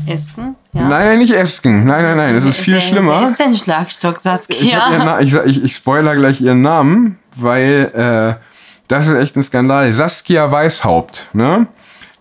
Esken? 0.08 0.56
Ja. 0.74 0.82
Nein, 0.84 0.90
nein, 0.90 1.20
nicht 1.20 1.34
Esken. 1.34 1.86
Nein, 1.86 2.04
nein, 2.04 2.18
nein. 2.18 2.36
Das 2.36 2.46
ist 2.46 2.58
viel 2.58 2.76
wer, 2.76 2.82
schlimmer. 2.82 3.22
Wer 3.22 3.30
ist 3.30 3.40
denn 3.40 3.56
Schlagstock 3.56 4.20
Saskia? 4.20 5.20
Ich, 5.20 5.34
ich, 5.34 5.40
ich, 5.46 5.64
ich 5.64 5.76
spoiler 5.76 6.16
gleich 6.16 6.42
ihren 6.42 6.62
Namen. 6.62 7.20
weil 7.36 7.92
äh, 8.40 8.42
das 8.88 9.08
ist 9.08 9.14
echt 9.14 9.36
ein 9.36 9.44
Skandal. 9.44 9.92
Saskia 9.94 10.52
Weishaupt, 10.52 11.28
ne? 11.34 11.68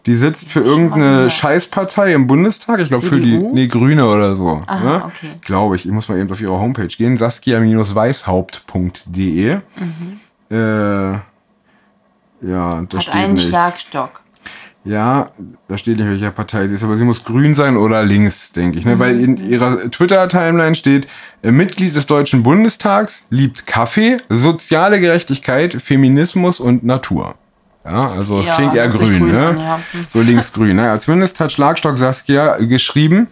Die 0.07 0.15
sitzt 0.15 0.51
für 0.51 0.61
irgendeine 0.61 1.29
Scheißpartei 1.31 2.15
im 2.15 2.27
Bundestag. 2.27 2.81
Ich 2.81 2.89
glaube 2.89 3.07
für 3.07 3.21
die 3.21 3.37
nee, 3.37 3.67
Grüne 3.69 4.07
oder 4.09 4.35
so. 4.35 4.63
Aha, 4.67 4.85
ne? 4.85 5.05
okay. 5.05 5.31
Glaube 5.45 5.77
ich. 5.77 5.85
Ich 5.85 5.93
muss 5.93 6.09
mal 6.09 6.19
eben 6.19 6.31
auf 6.31 6.41
ihre 6.41 6.59
Homepage 6.59 6.87
gehen. 6.89 7.19
Saskia-weishaupt.de. 7.19 9.51
Äh, 9.51 9.57
ja, 10.55 11.23
da 12.41 12.81
Mhm. 12.81 12.89
Hat 12.95 13.03
steht 13.03 13.15
einen 13.15 13.35
nichts. 13.35 13.49
Schlagstock. 13.49 14.23
Ja, 14.83 15.29
da 15.69 15.77
steht 15.77 15.99
nicht, 15.99 16.09
welcher 16.09 16.31
Partei 16.31 16.67
sie 16.67 16.75
ist, 16.75 16.83
aber 16.83 16.97
sie 16.97 17.05
muss 17.05 17.23
grün 17.23 17.55
sein 17.55 17.77
oder 17.77 18.03
links, 18.03 18.53
denke 18.53 18.79
ich. 18.79 18.87
Ne? 18.87 18.99
Weil 18.99 19.15
Mhm. 19.17 19.25
in 19.25 19.37
ihrer 19.51 19.91
Twitter-Timeline 19.91 20.75
steht, 20.75 21.07
äh, 21.43 21.51
Mitglied 21.51 21.95
des 21.95 22.07
Deutschen 22.07 22.43
Bundestags, 22.43 23.27
liebt 23.29 23.67
Kaffee, 23.67 24.17
soziale 24.31 24.99
Gerechtigkeit, 25.01 25.75
Feminismus 25.83 26.61
und 26.61 26.83
Natur. 26.83 27.35
Ja, 27.85 28.11
also 28.11 28.41
Ja, 28.41 28.55
klingt 28.55 28.75
eher 28.75 28.89
grün, 28.89 29.19
grün 29.19 29.33
ne? 29.33 29.47
an, 29.47 29.59
ja. 29.59 29.81
So 30.13 30.21
linksgrün. 30.21 30.77
Ne? 30.77 30.99
Zumindest 30.99 31.41
hat 31.41 31.51
Schlagstock 31.53 31.97
Saskia 31.97 32.57
geschrieben, 32.59 33.29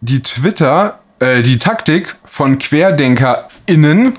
die 0.00 0.22
Twitter, 0.22 1.00
äh, 1.20 1.42
die 1.42 1.58
Taktik 1.58 2.14
von 2.24 2.58
QuerdenkerInnen 2.58 4.14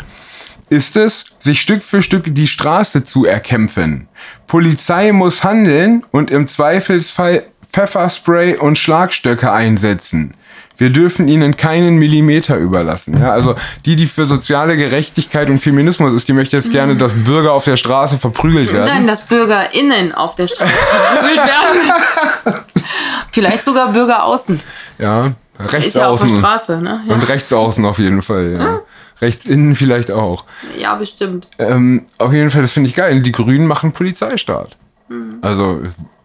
ist 0.70 0.96
es, 0.96 1.26
sich 1.40 1.60
Stück 1.60 1.84
für 1.84 2.02
Stück 2.02 2.34
die 2.34 2.48
Straße 2.48 3.04
zu 3.04 3.26
erkämpfen. 3.26 4.08
Polizei 4.48 5.12
muss 5.12 5.44
handeln 5.44 6.04
und 6.12 6.32
im 6.32 6.48
Zweifelsfall 6.48 7.44
Pfefferspray 7.72 8.58
und 8.58 8.78
Schlagstöcke 8.78 9.52
einsetzen. 9.52 10.34
Wir 10.82 10.90
dürfen 10.90 11.28
ihnen 11.28 11.56
keinen 11.58 11.98
Millimeter 11.98 12.58
überlassen. 12.58 13.22
Ja, 13.22 13.30
also 13.30 13.54
die, 13.86 13.96
die 13.96 14.08
für 14.08 14.26
soziale 14.26 14.76
Gerechtigkeit 14.76 15.48
und 15.48 15.60
Feminismus 15.60 16.12
ist, 16.12 16.28
die 16.28 16.34
möchte 16.34 16.58
jetzt 16.58 16.72
gerne, 16.72 16.96
dass 16.96 17.14
Bürger 17.14 17.54
auf 17.54 17.66
der 17.66 17.78
Straße 17.78 18.18
verprügelt 18.18 18.74
werden. 18.74 18.88
Nein, 18.92 19.06
dass 19.06 19.28
BürgerInnen 19.28 20.12
auf 20.12 20.34
der 20.34 20.48
Straße 20.48 20.74
verprügelt 20.74 21.38
werden. 21.38 22.64
Vielleicht 23.32 23.64
sogar 23.64 23.94
Bürger 23.94 24.24
außen. 24.24 24.60
Ja, 24.98 25.34
rechts 25.60 25.90
Ist 25.90 25.96
ja 25.98 26.08
auf 26.08 26.18
der 26.18 26.26
außen. 26.26 26.38
Straße, 26.40 26.82
ne? 26.82 27.00
Ja, 27.08 27.14
Und 27.14 27.30
rechts 27.30 27.54
außen 27.54 27.86
auf 27.86 28.00
jeden 28.00 28.24
Fall, 28.24 28.54
ja. 28.60 28.80
Rechts 29.22 29.46
innen 29.46 29.76
vielleicht 29.76 30.10
auch. 30.10 30.46
ja 30.80 30.96
bestimmt. 30.96 31.48
Ähm, 31.60 32.08
auf 32.18 32.34
jeden 32.34 32.50
Fall, 32.50 32.64
das 32.64 32.72
finde 32.72 32.90
ich 32.90 32.96
geil. 32.96 33.22
Die 33.22 33.32
Grünen 33.32 33.68
machen 33.68 33.92
Polizeistaat. 33.92 34.76
Mhm. 35.10 35.38
Also 35.44 35.80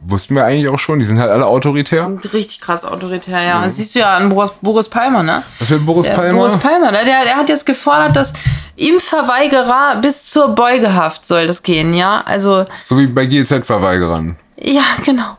wussten 0.09 0.35
wir 0.35 0.45
eigentlich 0.45 0.69
auch 0.69 0.79
schon, 0.79 0.99
die 0.99 1.05
sind 1.05 1.19
halt 1.19 1.31
alle 1.31 1.47
autoritär. 1.47 2.11
Richtig 2.33 2.61
krass 2.61 2.85
autoritär, 2.85 3.43
ja. 3.43 3.63
Das 3.63 3.77
siehst 3.77 3.95
du 3.95 4.01
ja 4.01 4.17
an 4.17 4.29
Boris, 4.29 4.53
Boris 4.61 4.89
Palmer, 4.89 5.23
ne? 5.23 5.43
Was 5.59 5.71
will 5.71 5.79
Boris 5.81 6.07
Der 6.07 6.15
Palmer? 6.15 6.39
Boris 6.39 6.59
Palmer, 6.59 6.91
ne? 6.93 7.05
Der, 7.05 7.25
der 7.25 7.37
hat 7.37 7.49
jetzt 7.49 7.67
gefordert, 7.67 8.17
dass 8.17 8.33
Impfverweigerer 8.77 10.01
bis 10.01 10.25
zur 10.25 10.49
Beugehaft 10.49 11.25
soll 11.25 11.47
das 11.47 11.63
gehen, 11.63 11.95
ja? 11.95 12.23
Also, 12.25 12.65
so 12.85 12.99
wie 12.99 13.07
bei 13.07 13.27
GEZ-Verweigerern. 13.27 14.37
ja, 14.61 14.85
genau. 15.05 15.37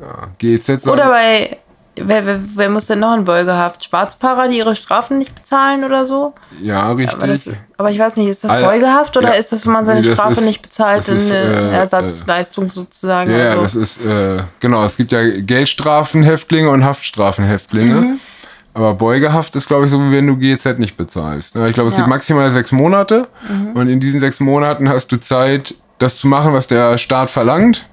Ja, 0.00 0.28
GEZ 0.38 0.86
Oder 0.86 1.08
bei, 1.08 1.58
wer, 2.04 2.26
wer, 2.26 2.40
wer 2.54 2.68
muss 2.70 2.86
denn 2.86 2.98
noch 3.00 3.14
in 3.16 3.24
Beugehaft? 3.24 3.84
Schwarzfahrer, 3.84 4.48
die 4.48 4.58
ihre 4.58 4.74
Strafen 4.76 5.18
nicht 5.18 5.34
bezahlen 5.34 5.84
oder 5.84 6.06
so? 6.06 6.34
Ja, 6.62 6.92
richtig. 6.92 7.16
Aber, 7.16 7.26
das, 7.26 7.48
aber 7.76 7.90
ich 7.90 7.98
weiß 7.98 8.16
nicht, 8.16 8.28
ist 8.28 8.44
das 8.44 8.50
Alter, 8.50 8.68
Beugehaft 8.68 9.16
oder 9.16 9.28
ja. 9.28 9.34
ist 9.34 9.52
das, 9.52 9.64
wenn 9.66 9.72
man 9.72 9.86
seine 9.86 10.00
Nee, 10.00 10.12
Strafe 10.12 10.32
ist- 10.40 10.46
nicht 10.46 10.62
bezahlt, 10.62 11.08
ist, 11.08 11.30
eine 11.32 11.70
äh, 11.70 11.74
Ersatzleistung 11.74 12.68
sozusagen? 12.68 13.30
ja, 13.30 13.46
also, 13.46 13.62
das 13.62 13.74
ist, 13.74 14.04
äh, 14.04 14.42
genau, 14.60 14.84
es 14.84 14.96
gibt 14.96 15.12
ja 15.12 15.20
Geldstrafenhäftlinge 15.38 16.70
und 16.70 16.84
Haftstrafenhäftlinge. 16.84 17.94
Mhm. 17.94 18.20
Aber 18.74 18.94
Beugehaft 18.94 19.56
ist, 19.56 19.66
glaube 19.66 19.86
ich, 19.86 19.90
so, 19.90 20.00
wie 20.00 20.12
wenn 20.12 20.26
du 20.26 20.36
GEZ 20.36 20.78
nicht 20.78 20.96
bezahlst. 20.96 21.56
ne? 21.56 21.66
Ich 21.68 21.74
glaube, 21.74 21.88
es 21.88 21.94
Ja. 21.94 21.98
Mhm. 22.00 22.02
gibt 22.04 22.08
maximal 22.10 22.50
sechs 22.52 22.70
Monate. 22.70 23.26
Und 23.74 23.88
in 23.88 23.98
diesen 23.98 24.20
sechs 24.20 24.38
Monaten 24.40 24.88
hast 24.88 25.10
du 25.10 25.16
Zeit, 25.18 25.74
das 25.98 26.16
zu 26.16 26.28
machen, 26.28 26.52
was 26.52 26.68
der 26.68 26.96
Staat 26.96 27.28
verlangt. 27.30 27.84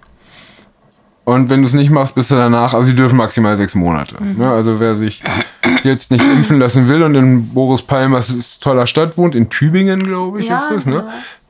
Und 1.26 1.50
wenn 1.50 1.62
du 1.62 1.68
es 1.68 1.74
nicht 1.74 1.90
machst, 1.90 2.14
bist 2.16 2.30
du 2.32 2.36
danach, 2.36 2.74
also 2.76 2.88
sie 2.88 2.96
dürfen 2.96 3.18
maximal 3.18 3.58
sechs 3.58 3.74
Monate. 3.76 4.24
Mhm. 4.24 4.38
Ne? 4.38 4.52
Also 4.52 4.80
wer 4.80 4.96
sich 4.96 5.24
jetzt 5.84 6.12
nicht 6.12 6.24
impfen 6.24 6.60
lassen 6.60 6.88
will 6.88 7.02
und 7.04 7.16
in 7.16 7.50
Boris 7.50 7.82
Palmers 7.82 8.60
toller 8.60 8.86
Stadt 8.86 9.18
wohnt, 9.18 9.34
in 9.36 9.50
Tübingen, 9.50 10.04
glaube 10.04 10.40
ich, 10.40 10.48
Ja, 10.48 10.58
ist 10.58 10.70
das, 10.70 10.86
ne? 10.86 10.92
genau. 11.02 11.10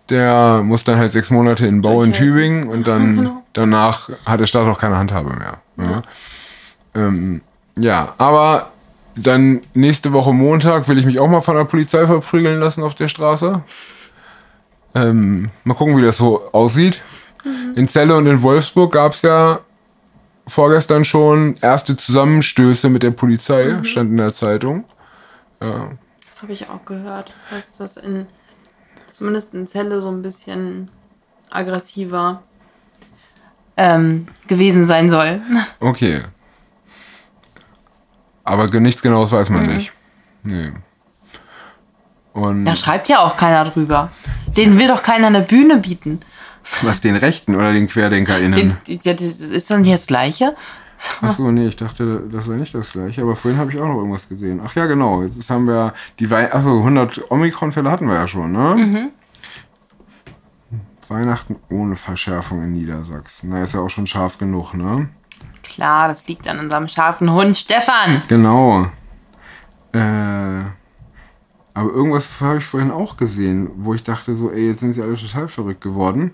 Der 0.10 0.62
muss 0.64 0.84
dann 0.86 0.98
halt 0.98 1.12
sechs 1.12 1.30
Monate 1.30 1.66
in 1.68 1.82
Bau 1.82 2.04
in 2.04 2.12
Durchhalten. 2.12 2.34
Tübingen 2.36 2.68
und 2.70 2.88
dann 2.88 3.16
Genau. 3.18 3.44
danach 3.54 4.10
hat 4.26 4.40
der 4.40 4.46
Staat 4.46 4.68
auch 4.68 4.80
keine 4.80 4.98
Handhabe 4.98 5.32
mehr. 5.32 5.58
Ja, 5.78 6.04
ähm, 6.94 7.42
ja 7.78 8.14
aber 8.18 8.68
dann 9.18 9.60
nächste 9.74 10.14
Woche 10.14 10.32
Montag 10.32 10.88
will 10.88 10.98
ich 11.00 11.06
mich 11.06 11.20
auch 11.20 11.28
mal 11.28 11.42
von 11.42 11.56
der 11.58 11.64
Polizei 11.66 12.06
verprügeln 12.06 12.60
lassen 12.60 12.84
auf 12.84 12.96
der 12.96 13.08
Straße. 13.10 13.62
Ähm, 14.94 15.50
mal 15.66 15.74
gucken, 15.74 15.98
wie 15.98 16.02
das 16.02 16.18
so 16.18 16.44
aussieht. 16.54 17.02
In 17.76 17.88
Celle 17.88 18.16
und 18.16 18.26
in 18.28 18.42
Wolfsburg 18.42 18.94
gab 18.94 19.14
es 19.14 19.22
ja 19.22 19.60
vorgestern 20.48 21.06
schon 21.06 21.56
erste 21.62 21.96
Zusammenstöße 21.96 22.90
mit 22.90 23.04
der 23.04 23.12
Polizei, 23.12 23.84
stand 23.84 24.12
in 24.12 24.18
der 24.18 24.34
Zeitung. 24.34 24.86
das 25.60 26.42
habe 26.42 26.54
ich 26.54 26.70
auch 26.70 26.86
gehört, 26.86 27.34
dass 27.52 27.78
das 27.78 27.98
in, 27.98 28.28
zumindest 29.08 29.54
in 29.54 29.68
Celle 29.68 30.02
so 30.02 30.10
ein 30.10 30.22
bisschen 30.22 30.90
aggressiver 31.50 32.44
ähm, 33.78 34.28
gewesen 34.48 34.86
sein 34.86 35.10
soll. 35.10 35.42
Okay. 35.80 36.22
Aber 38.44 38.68
nichts 38.80 39.02
genaues 39.02 39.32
weiß 39.32 39.50
man 39.50 39.66
nicht. 39.66 39.92
Nee. 40.44 40.72
Und 42.34 42.66
Da 42.66 42.76
schreibt 42.76 43.10
ja 43.10 43.20
auch 43.20 43.36
keiner 43.36 43.66
drüber. 43.66 44.12
Den 44.56 44.78
will 44.78 44.88
doch 44.88 45.02
keiner 45.02 45.28
eine 45.28 45.42
Bühne 45.42 45.78
bieten. 45.78 46.20
Was 46.82 47.02
den 47.02 47.16
Rechten 47.16 47.56
oder 47.56 47.74
den 47.74 47.88
QuerdenkerInnen? 47.88 48.78
Den, 48.88 49.00
ja, 49.04 49.14
das 49.14 49.26
ist 49.26 49.70
das 49.70 49.78
nicht 49.80 49.94
das 49.94 50.08
Gleiche? 50.08 50.56
Achso, 51.22 51.52
nee, 51.52 51.68
ich 51.68 51.76
dachte, 51.76 52.24
das 52.32 52.48
war 52.48 52.56
nicht 52.56 52.74
das 52.74 52.92
gleiche. 52.92 53.22
Aber 53.22 53.36
vorhin 53.36 53.60
habe 53.60 53.72
ich 53.72 53.78
auch 53.80 53.88
noch 53.88 53.98
irgendwas 53.98 54.30
gesehen. 54.30 54.62
Ach 54.64 54.74
ja, 54.76 54.86
genau. 54.86 55.24
Jetzt 55.24 55.50
haben 55.50 55.68
wir 55.68 55.94
die 56.20 56.30
Wei 56.32 56.52
Achso, 56.54 56.78
100 56.80 57.32
Omikron-Fälle 57.32 57.92
hatten 57.92 58.08
wir 58.08 58.16
ja 58.16 58.28
schon, 58.28 58.52
ne? 58.52 59.12
Weihnachten 61.08 61.58
ohne 61.70 61.96
Verschärfung 61.96 62.64
in 62.64 62.74
Niedersachsen. 62.74 63.52
Da 63.52 63.64
ist 63.64 63.74
ja 63.74 63.82
auch 63.82 63.90
schon 63.90 64.08
scharf 64.08 64.38
genug, 64.38 64.74
ne? 64.74 65.10
Klar, 65.64 66.08
das 66.08 66.28
liegt 66.28 66.48
an 66.48 66.60
unserem 66.60 66.88
scharfen 66.88 67.32
Hund 67.32 67.56
Stefan. 67.56 68.24
Genau. 68.28 68.88
Äh, 69.92 70.64
aber 71.74 71.92
irgendwas 71.92 72.30
habe 72.40 72.58
ich 72.58 72.66
vorhin 72.66 72.92
auch 72.92 73.18
gesehen, 73.18 73.70
wo 73.76 73.94
ich 73.94 74.04
dachte 74.04 74.36
so, 74.36 74.50
ey, 74.52 74.70
jetzt 74.70 74.80
sind 74.80 74.94
sie 74.94 75.02
alle 75.02 75.16
total 75.16 75.48
verrückt 75.48 75.82
geworden. 75.82 76.34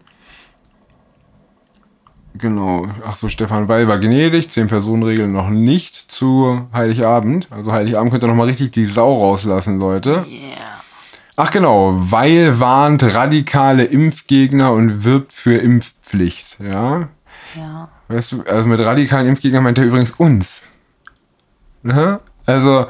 Genau. 2.33 2.87
Ach 3.05 3.15
so, 3.15 3.29
Stefan 3.29 3.67
Weil 3.67 3.87
war 3.87 3.99
gnädig, 3.99 4.47
10-Personen-Regel 4.47 5.27
noch 5.27 5.49
nicht 5.49 5.95
zu 5.95 6.65
Heiligabend. 6.73 7.47
Also 7.51 7.71
Heiligabend 7.71 8.11
könnt 8.11 8.23
ihr 8.23 8.27
noch 8.27 8.35
mal 8.35 8.47
richtig 8.47 8.71
die 8.71 8.85
Sau 8.85 9.13
rauslassen, 9.13 9.79
Leute. 9.79 10.25
Yeah. 10.27 10.71
Ach 11.35 11.51
genau, 11.51 11.95
Weil 11.97 12.59
warnt 12.59 13.03
radikale 13.03 13.85
Impfgegner 13.85 14.71
und 14.71 15.03
wirbt 15.03 15.33
für 15.33 15.57
Impfpflicht, 15.57 16.57
ja. 16.59 17.09
Ja. 17.55 17.89
Weißt 18.07 18.31
du, 18.31 18.43
also 18.43 18.69
mit 18.69 18.79
radikalen 18.79 19.27
Impfgegnern 19.27 19.63
meint 19.63 19.77
er 19.77 19.85
übrigens 19.85 20.11
uns. 20.11 20.63
Ne? 21.83 22.19
Also, 22.45 22.87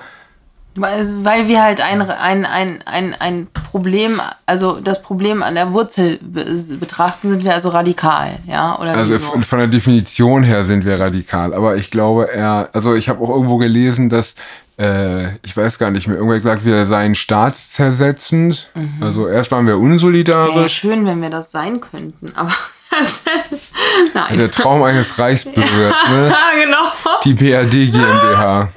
Weil, 0.76 1.06
wir 1.50 1.62
halt 1.62 1.82
ein, 1.82 2.02
ein, 2.02 2.46
ein, 2.46 2.82
ein, 2.86 3.14
ein 3.20 3.48
Problem, 3.48 4.22
also 4.46 4.80
das 4.80 5.02
Problem 5.02 5.44
an 5.44 5.56
der 5.56 5.74
Wurzel 5.74 6.18
be 6.22 6.46
betrachten, 6.80 7.28
sind 7.28 7.44
wir 7.44 7.54
also 7.54 7.70
radikal, 7.70 8.40
ja? 8.48 8.78
Oder 8.80 8.96
Also 8.96 9.14
wieso? 9.16 9.42
von 9.42 9.60
der 9.60 9.68
Definition 9.68 10.44
her 10.44 10.64
sind 10.64 10.86
wir 10.86 10.98
radikal, 10.98 11.54
aber 11.54 11.76
ich 11.76 11.92
glaube 11.92 12.32
er, 12.32 12.70
also 12.72 12.96
ich 12.96 13.10
habe 13.10 13.22
auch 13.22 13.30
irgendwo 13.30 13.58
gelesen, 13.58 14.08
dass 14.08 14.36
äh, 14.80 15.36
ich 15.46 15.56
weiß 15.56 15.78
gar 15.78 15.92
nicht 15.92 16.08
mehr, 16.08 16.16
irgendwer 16.16 16.38
gesagt, 16.38 16.64
wir 16.64 16.86
seien 16.86 17.16
staatszersetzend. 17.16 18.72
Also 19.02 19.28
erst 19.28 19.52
waren 19.52 19.66
wir 19.66 19.74
Wäre 19.74 19.84
ja 19.84 19.92
unsolidarisch. 19.92 20.74
schön, 20.74 21.06
wenn 21.06 21.22
wir 21.22 21.30
das 21.30 21.52
sein 21.52 21.82
könnten, 21.82 22.32
aber 22.36 22.52
nein. 24.14 24.38
Der 24.38 24.50
Traum 24.50 24.84
eines 24.84 25.20
Reichsbürgers, 25.20 25.70
ne? 26.10 26.30
Ja, 26.30 26.64
genau. 26.64 27.18
Die 27.26 27.34
BRD 27.34 27.92
GmbH. 27.92 28.70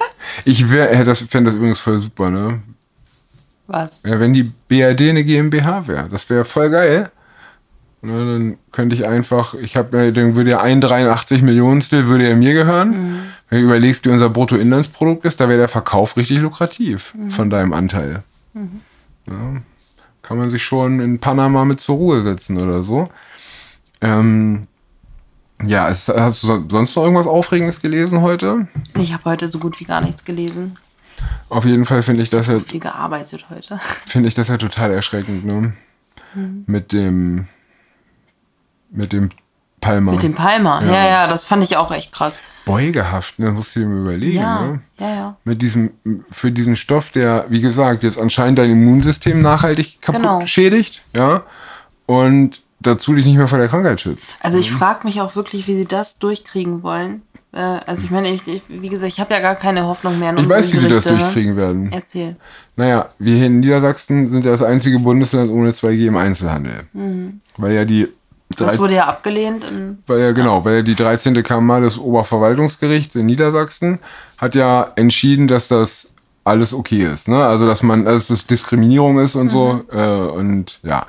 Ich 0.43 0.69
wäre, 0.69 1.03
das 1.03 1.19
fände 1.19 1.51
das 1.51 1.57
übrigens 1.57 1.79
voll 1.79 2.01
super, 2.01 2.29
ne? 2.29 2.61
Was? 3.67 4.01
Ja, 4.05 4.19
wenn 4.19 4.33
die 4.33 4.51
BRD 4.67 5.09
eine 5.09 5.23
GmbH 5.23 5.87
wäre, 5.87 6.09
das 6.09 6.29
wäre 6.29 6.45
voll 6.45 6.69
geil. 6.69 7.09
Ne, 8.01 8.33
dann 8.33 8.57
könnte 8.71 8.95
ich 8.95 9.07
einfach, 9.07 9.55
ich 9.55 9.75
habe 9.75 10.05
ja, 10.05 10.11
dann 10.11 10.35
würde 10.35 10.51
ja 10.51 10.61
ein 10.61 10.79
83 10.79 11.41
Millionstel 11.41 12.07
würde 12.07 12.29
ja 12.29 12.35
mir 12.35 12.53
gehören. 12.53 13.19
Wenn 13.49 13.59
du 13.59 13.65
überlegst, 13.65 14.05
wie 14.05 14.09
unser 14.09 14.29
Bruttoinlandsprodukt 14.29 15.25
ist, 15.25 15.39
da 15.39 15.49
wäre 15.49 15.59
der 15.59 15.67
Verkauf 15.67 16.15
richtig 16.15 16.39
lukrativ 16.39 17.15
von 17.29 17.49
deinem 17.49 17.73
Anteil. 17.73 18.21
Ja, 19.27 19.61
kann 20.21 20.37
man 20.37 20.49
sich 20.51 20.63
schon 20.63 20.99
in 20.99 21.19
Panama 21.19 21.65
mit 21.65 21.79
zur 21.79 21.95
Ruhe 21.95 22.21
setzen 22.21 22.59
oder 22.59 22.83
so. 22.83 23.09
Ähm, 24.01 24.67
ja, 25.63 25.89
es, 25.89 26.07
hast 26.07 26.43
du 26.43 26.47
so- 26.47 26.63
sonst 26.69 26.95
noch 26.95 27.03
irgendwas 27.03 27.27
Aufregendes 27.27 27.81
gelesen 27.81 28.21
heute? 28.21 28.67
Ich 28.99 29.13
habe 29.13 29.23
heute 29.25 29.47
so 29.47 29.59
gut 29.59 29.79
wie 29.79 29.85
gar 29.85 30.01
nichts 30.01 30.25
gelesen. 30.25 30.75
Auf 31.49 31.63
jeden 31.65 31.85
Fall 31.85 32.03
finde 32.03 32.21
ich 32.21 32.29
das 32.29 32.47
ja 32.47 32.53
So 32.53 32.59
viel 32.59 32.79
gearbeitet 32.81 33.45
heute. 33.49 33.79
finde 34.05 34.27
ich 34.27 34.35
das 34.35 34.49
ja 34.49 34.57
total 34.57 34.91
erschreckend. 34.91 35.45
Ne? 35.45 35.73
mit 36.67 36.91
dem 36.91 37.47
mit 38.91 39.13
dem 39.13 39.29
Palmer. 39.79 40.11
Mit 40.13 40.23
dem 40.23 40.33
Palmer. 40.33 40.81
Ja. 40.85 40.91
ja, 40.93 41.07
ja, 41.07 41.27
das 41.27 41.43
fand 41.43 41.63
ich 41.63 41.77
auch 41.77 41.91
echt 41.91 42.11
krass. 42.11 42.41
Beugehaft, 42.65 43.39
ne? 43.39 43.51
musst 43.51 43.75
du 43.75 43.81
dir 43.81 43.85
mal 43.85 43.99
überlegen. 44.01 44.37
Ja, 44.37 44.61
ne? 44.65 44.79
ja, 44.99 45.09
ja. 45.15 45.37
Mit 45.45 45.61
diesem, 45.61 45.91
für 46.31 46.51
diesen 46.51 46.75
Stoff, 46.75 47.11
der, 47.11 47.45
wie 47.49 47.61
gesagt, 47.61 48.03
jetzt 48.03 48.17
anscheinend 48.17 48.57
dein 48.59 48.71
Immunsystem 48.71 49.41
nachhaltig 49.41 50.01
kaputt 50.01 50.21
Genau. 50.21 50.45
schädigt, 50.45 51.03
ja, 51.13 51.43
und 52.07 52.63
dazu 52.85 53.13
dich 53.13 53.25
nicht 53.25 53.37
mehr 53.37 53.47
vor 53.47 53.57
der 53.59 53.67
Krankheit 53.67 54.01
schützt. 54.01 54.37
Also 54.41 54.57
ich 54.57 54.71
frage 54.71 55.05
mich 55.05 55.21
auch 55.21 55.35
wirklich, 55.35 55.67
wie 55.67 55.75
sie 55.75 55.85
das 55.85 56.19
durchkriegen 56.19 56.83
wollen. 56.83 57.21
Äh, 57.53 57.79
Also 57.85 58.05
ich 58.05 58.11
meine, 58.11 58.29
ich, 58.29 58.47
ich, 58.47 58.61
wie 58.67 58.89
gesagt, 58.89 59.11
ich 59.11 59.19
habe 59.19 59.33
ja 59.33 59.39
gar 59.39 59.55
keine 59.55 59.85
Hoffnung 59.85 60.19
mehr 60.19 60.31
in 60.31 60.37
Ich 60.37 60.49
weiß, 60.49 60.71
wie 60.73 60.77
sie 60.77 60.87
das 60.87 61.03
Gerichte, 61.03 61.13
ne? 61.13 61.19
durchkriegen 61.19 61.55
werden. 61.55 61.89
Erzähl. 61.91 62.35
Naja, 62.75 63.09
wir 63.19 63.35
hier 63.35 63.45
in 63.47 63.59
Niedersachsen 63.61 64.29
sind 64.29 64.45
ja 64.45 64.51
das 64.51 64.61
einzige 64.63 64.99
Bundesland 64.99 65.49
ohne 65.51 65.71
2G 65.71 66.07
im 66.07 66.17
Einzelhandel. 66.17 66.81
Weil 67.57 67.73
ja 67.73 67.85
die 67.85 68.07
Das 68.57 68.77
wurde 68.77 68.95
ja 68.95 69.05
abgelehnt. 69.05 69.65
Weil 70.07 70.19
ja 70.19 70.31
genau, 70.33 70.63
weil 70.65 70.77
ja 70.77 70.81
die 70.81 70.95
13. 70.95 71.41
Kammer 71.43 71.79
des 71.81 71.97
Oberverwaltungsgerichts 71.97 73.15
in 73.15 73.25
Niedersachsen 73.25 73.99
hat 74.37 74.55
ja 74.55 74.91
entschieden, 74.95 75.47
dass 75.47 75.67
das 75.69 76.09
alles 76.43 76.73
okay 76.73 77.05
ist, 77.11 77.27
ne? 77.27 77.43
Also 77.43 77.65
dass 77.65 77.81
man, 77.81 78.05
dass 78.05 78.27
das 78.27 78.45
Diskriminierung 78.45 79.17
ist 79.19 79.35
und 79.35 79.49
so 79.49 79.83
äh, 79.91 79.97
und 79.97 80.79
ja. 80.83 81.07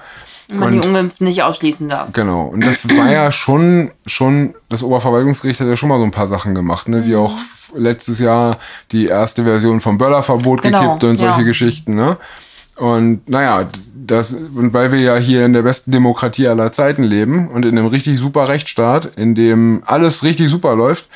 Man 0.53 0.73
die 0.73 0.81
Ungeimpften 0.81 1.27
nicht 1.27 1.43
ausschließen 1.43 1.89
darf. 1.89 2.13
Genau. 2.13 2.47
Und 2.47 2.65
das 2.65 2.89
war 2.89 3.11
ja 3.11 3.33
schon, 3.33 3.91
schon, 4.07 4.55
das 4.69 4.83
Oberverwaltungsgericht 4.83 5.61
hat 5.61 5.69
ja 5.69 5.77
schon 5.77 5.89
mal 5.89 5.99
so 5.99 6.05
ein 6.05 6.11
paar 6.11 6.27
Sachen 6.29 6.55
gemacht, 6.55 6.89
ne? 6.89 6.99
Mhm. 6.99 7.05
Wie 7.07 7.17
auch 7.17 7.37
letztes 7.75 8.19
Jahr 8.19 8.59
die 8.93 9.07
erste 9.07 9.45
Version 9.45 9.81
vom 9.81 9.99
Böllerverbot 9.99 10.63
Genau, 10.63 10.81
gekippt 10.81 11.05
und 11.05 11.17
solche 11.17 11.41
ja. 11.41 11.47
Geschichten, 11.47 11.95
ne? 11.95 12.17
Und 12.77 13.29
naja, 13.29 13.67
das, 13.95 14.35
und 14.35 14.75
weil 14.75 14.93
wir 14.93 15.01
ja 15.01 15.17
hier 15.17 15.47
in 15.47 15.55
der 15.55 15.63
besten 15.63 15.91
Demokratie 15.91 16.47
aller 16.47 16.73
Zeiten 16.73 17.03
leben 17.03 17.49
und 17.49 17.65
in 17.65 17.77
einem 17.77 17.87
richtig 17.87 18.21
super 18.21 18.49
Rechtsstaat, 18.49 19.17
in 19.17 19.35
dem 19.35 19.83
alles 19.87 20.23
richtig 20.23 20.51
super 20.51 20.77
läuft, 20.77 21.07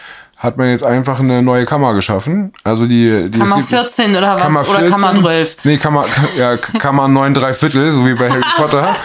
hat 0.41 0.57
man 0.57 0.71
jetzt 0.71 0.83
einfach 0.83 1.21
eine 1.21 1.43
neue 1.43 1.67
Kammer 1.67 1.93
geschaffen. 1.95 2.53
Also 2.65 2.87
die, 2.87 3.31
die 3.31 3.39
Kammer 3.39 3.59
es 3.59 3.69
gibt- 3.69 3.81
14 3.81 4.17
oder 4.17 4.35
was? 4.35 4.43
Kammer 4.43 4.61
oder 4.61 4.79
14? 4.81 4.91
Kammer 4.91 5.15
12. 5.21 5.57
Nee, 5.65 5.77
Kammer, 5.77 6.05
ja, 6.39 6.57
Kammer 6.57 7.09
9 7.09 7.35
3 7.35 7.53
Viertel, 7.55 7.93
so 7.93 8.07
wie 8.07 8.15
bei 8.15 8.31
Harry 8.31 8.41
Potter. 8.57 8.97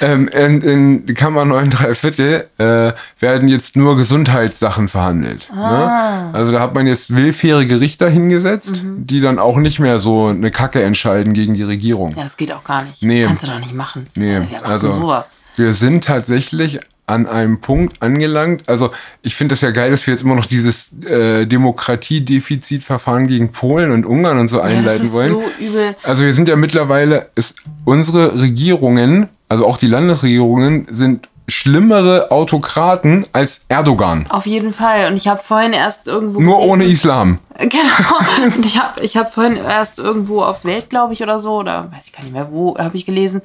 ähm, 0.00 0.26
in, 0.26 0.60
in 1.06 1.14
Kammer 1.14 1.44
9 1.44 1.70
3 1.70 1.94
Viertel 1.94 2.46
äh, 2.58 2.92
werden 3.20 3.46
jetzt 3.48 3.76
nur 3.76 3.96
Gesundheitssachen 3.96 4.88
verhandelt. 4.88 5.48
Ah. 5.56 5.70
Ne? 5.70 6.30
Also 6.34 6.50
da 6.50 6.58
hat 6.60 6.74
man 6.74 6.88
jetzt 6.88 7.14
willfährige 7.14 7.80
Richter 7.80 8.10
hingesetzt, 8.10 8.82
Mhm. 8.82 9.06
die 9.06 9.20
dann 9.20 9.38
auch 9.38 9.58
nicht 9.58 9.78
mehr 9.78 10.00
so 10.00 10.26
eine 10.26 10.50
Kacke 10.50 10.82
entscheiden 10.82 11.32
gegen 11.32 11.54
die 11.54 11.62
Regierung. 11.62 12.12
Ja, 12.16 12.24
das 12.24 12.36
geht 12.36 12.50
auch 12.50 12.64
gar 12.64 12.82
nicht. 12.82 13.02
Nee. 13.04 13.22
Kannst 13.24 13.44
du 13.44 13.46
doch 13.46 13.58
nicht 13.60 13.74
machen. 13.74 14.08
Nee, 14.16 14.40
also 14.64 14.90
sowas? 14.90 15.34
wir 15.54 15.74
sind 15.74 16.02
tatsächlich 16.04 16.80
an 17.12 17.26
einem 17.26 17.60
Punkt 17.60 18.02
angelangt. 18.02 18.68
Also 18.68 18.90
ich 19.22 19.34
finde 19.36 19.52
das 19.54 19.60
ja 19.60 19.70
geil, 19.70 19.90
dass 19.90 20.06
wir 20.06 20.14
jetzt 20.14 20.22
immer 20.22 20.34
noch 20.34 20.46
dieses 20.46 20.88
äh, 21.04 21.46
Demokratiedefizitverfahren 21.46 23.26
gegen 23.26 23.52
Polen 23.52 23.90
und 23.92 24.06
Ungarn 24.06 24.38
und 24.38 24.48
so 24.48 24.58
Ja, 24.58 24.64
das 24.64 24.72
einleiten 24.72 25.06
ist 25.06 25.12
wollen. 25.12 25.30
so 25.30 25.42
übel. 25.60 25.94
Also 26.04 26.24
wir 26.24 26.34
sind 26.34 26.48
ja 26.48 26.56
mittlerweile, 26.56 27.30
ist 27.34 27.54
unsere 27.84 28.40
Regierungen, 28.40 29.28
also 29.48 29.66
auch 29.66 29.76
die 29.78 29.86
Landesregierungen, 29.88 30.86
sind 30.90 31.28
schlimmere 31.48 32.30
Autokraten 32.30 33.26
als 33.32 33.62
Erdogan. 33.68 34.26
Auf 34.28 34.46
jeden 34.46 34.72
Fall. 34.72 35.08
Und 35.10 35.16
ich 35.16 35.26
habe 35.26 35.42
vorhin 35.42 35.72
erst 35.72 36.06
irgendwo. 36.06 36.40
Nur 36.40 36.56
gelesen- 36.58 36.70
ohne 36.70 36.84
Islam. 36.84 37.38
Genau. 37.58 38.44
Und 38.56 38.64
ich 38.64 38.78
habe 38.80 39.00
ich 39.02 39.16
hab 39.16 39.34
vorhin 39.34 39.56
erst 39.56 39.98
irgendwo 39.98 40.42
auf 40.42 40.64
Welt, 40.64 40.88
glaube 40.88 41.12
ich, 41.12 41.22
oder 41.22 41.38
so, 41.38 41.56
oder 41.58 41.88
weiß 41.92 42.06
ich 42.06 42.12
gar 42.12 42.22
nicht 42.22 42.32
mehr, 42.32 42.48
wo 42.50 42.76
habe 42.78 42.96
ich 42.96 43.04
gelesen, 43.06 43.42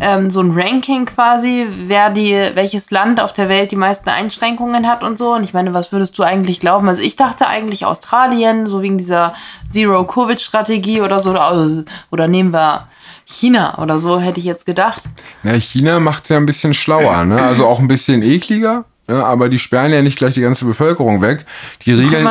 ähm, 0.00 0.30
so 0.30 0.40
ein 0.40 0.52
Ranking 0.52 1.06
quasi, 1.06 1.66
wer 1.86 2.10
die, 2.10 2.32
welches 2.54 2.90
Land 2.90 3.20
auf 3.20 3.32
der 3.32 3.48
Welt 3.48 3.70
die 3.70 3.76
meisten 3.76 4.08
Einschränkungen 4.08 4.88
hat 4.88 5.02
und 5.02 5.18
so. 5.18 5.34
Und 5.34 5.44
ich 5.44 5.52
meine, 5.52 5.74
was 5.74 5.92
würdest 5.92 6.18
du 6.18 6.22
eigentlich 6.22 6.60
glauben? 6.60 6.88
Also 6.88 7.02
ich 7.02 7.16
dachte 7.16 7.46
eigentlich 7.46 7.84
Australien, 7.84 8.66
so 8.66 8.82
wegen 8.82 8.98
dieser 8.98 9.34
Zero-Covid-Strategie 9.70 11.00
oder 11.00 11.18
so, 11.18 11.30
oder, 11.30 11.68
oder 12.10 12.28
nehmen 12.28 12.52
wir 12.52 12.88
China 13.24 13.78
oder 13.78 13.98
so, 13.98 14.20
hätte 14.20 14.38
ich 14.38 14.46
jetzt 14.46 14.66
gedacht. 14.66 15.02
Ja, 15.42 15.54
China 15.54 16.00
macht's 16.00 16.28
ja 16.28 16.36
ein 16.36 16.46
bisschen 16.46 16.74
schlauer, 16.74 17.24
ne? 17.24 17.40
Also 17.40 17.66
auch 17.66 17.80
ein 17.80 17.88
bisschen 17.88 18.22
ekliger. 18.22 18.84
Ja, 19.06 19.24
aber 19.24 19.50
die 19.50 19.58
sperren 19.58 19.92
ja 19.92 20.00
nicht 20.00 20.16
gleich 20.16 20.32
die 20.34 20.40
ganze 20.40 20.64
Bevölkerung 20.64 21.20
weg. 21.20 21.44
Die 21.84 21.92
riegeln, 21.92 22.26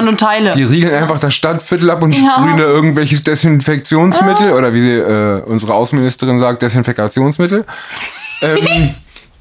die 0.56 0.64
riegeln 0.64 0.94
einfach 0.96 1.20
das 1.20 1.36
Stadtviertel 1.36 1.92
ab 1.92 2.02
und 2.02 2.16
Ja. 2.16 2.32
sprühen 2.36 2.58
da 2.58 2.64
irgendwelches 2.64 3.24
Desinfektionsmittel 3.24 4.54
oder 4.54 4.74
wie 4.74 4.82
sie, 4.82 4.94
äh, 4.94 5.42
unsere 5.46 5.76
Außenministerin 5.76 6.40
sagt, 6.40 6.62
Desinfektionsmittel. 6.64 7.66
ähm, 8.42 8.90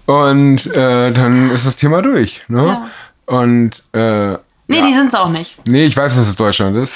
und 0.07 0.67
äh, 0.75 1.11
dann 1.13 1.51
ist 1.53 1.67
das 1.67 1.77
Thema 1.77 2.03
durch. 2.03 2.43
Ne? 2.49 2.67
Ja. 2.67 2.87
Und 3.35 3.83
äh, 3.93 4.33
Nee, 4.69 4.83
die 4.87 4.95
sind's 4.95 5.15
auch 5.15 5.29
nicht. 5.29 5.57
nee, 5.67 5.85
ich 5.85 5.97
weiß, 5.97 6.15
dass 6.15 6.29
es 6.29 6.37
Deutschland 6.37 6.77
ist. 6.77 6.93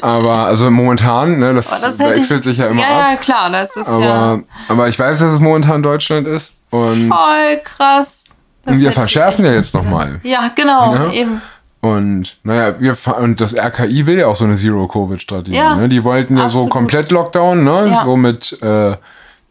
Aber 0.00 0.46
also 0.46 0.70
momentan, 0.70 1.38
ne, 1.38 1.54
das, 1.54 1.72
Aber 1.72 1.86
das 1.86 1.96
da 1.98 2.10
wechselt 2.10 2.44
sich 2.44 2.58
ja 2.58 2.66
immer 2.68 2.80
ja, 2.80 2.86
ab. 2.88 3.06
ja, 3.10 3.16
klar, 3.16 3.50
das 3.50 3.74
ist 3.76 3.88
Aber, 3.88 4.00
ja 4.04 4.38
aber 4.68 4.88
ich 4.88 4.96
weiß, 4.98 5.18
dass 5.18 5.32
es 5.32 5.40
momentan 5.40 5.82
Deutschland 5.82 6.26
ist. 6.28 6.54
Und, 6.70 7.08
voll 7.08 7.60
krass. 7.64 8.24
Das 8.68 8.76
und 8.76 8.80
wir 8.82 8.92
verschärfen 8.92 9.44
ja 9.44 9.52
jetzt 9.52 9.74
nochmal. 9.74 10.20
Ja, 10.22 10.50
genau, 10.54 10.94
Ja. 10.94 11.12
eben. 11.12 11.40
Und 11.80 12.38
naja, 12.42 12.74
wir 12.80 12.96
und 13.20 13.40
das 13.40 13.54
RKI 13.54 14.06
will 14.06 14.18
ja 14.18 14.26
auch 14.26 14.34
so 14.34 14.44
eine 14.44 14.56
Zero-Covid-Strategie. 14.56 15.56
Ja, 15.56 15.76
ne? 15.76 15.88
Die 15.88 16.02
wollten 16.02 16.36
ja 16.36 16.42
so 16.42 16.46
absolut. 16.46 16.70
komplett 16.70 17.10
Lockdown, 17.10 17.62
ne? 17.62 17.86
Ja. 17.88 18.02
So 18.04 18.16
mit 18.16 18.58
äh, 18.62 18.96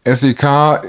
SEK 0.04 0.44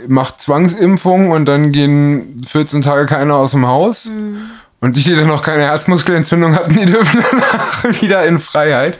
macht 0.07 0.41
Zwangsimpfung 0.41 1.31
und 1.31 1.45
dann 1.45 1.71
gehen 1.71 2.43
14 2.45 2.81
Tage 2.81 3.05
keiner 3.05 3.35
aus 3.35 3.51
dem 3.51 3.65
Haus. 3.67 4.05
Mhm. 4.05 4.41
Und 4.81 4.95
die, 4.95 5.03
die 5.03 5.15
dann 5.15 5.27
noch 5.27 5.41
keine 5.41 5.63
Herzmuskelentzündung 5.63 6.55
hatten, 6.55 6.73
die 6.73 6.85
dürfen 6.91 7.23
danach 7.31 8.01
wieder 8.01 8.25
in 8.25 8.39
Freiheit. 8.39 8.99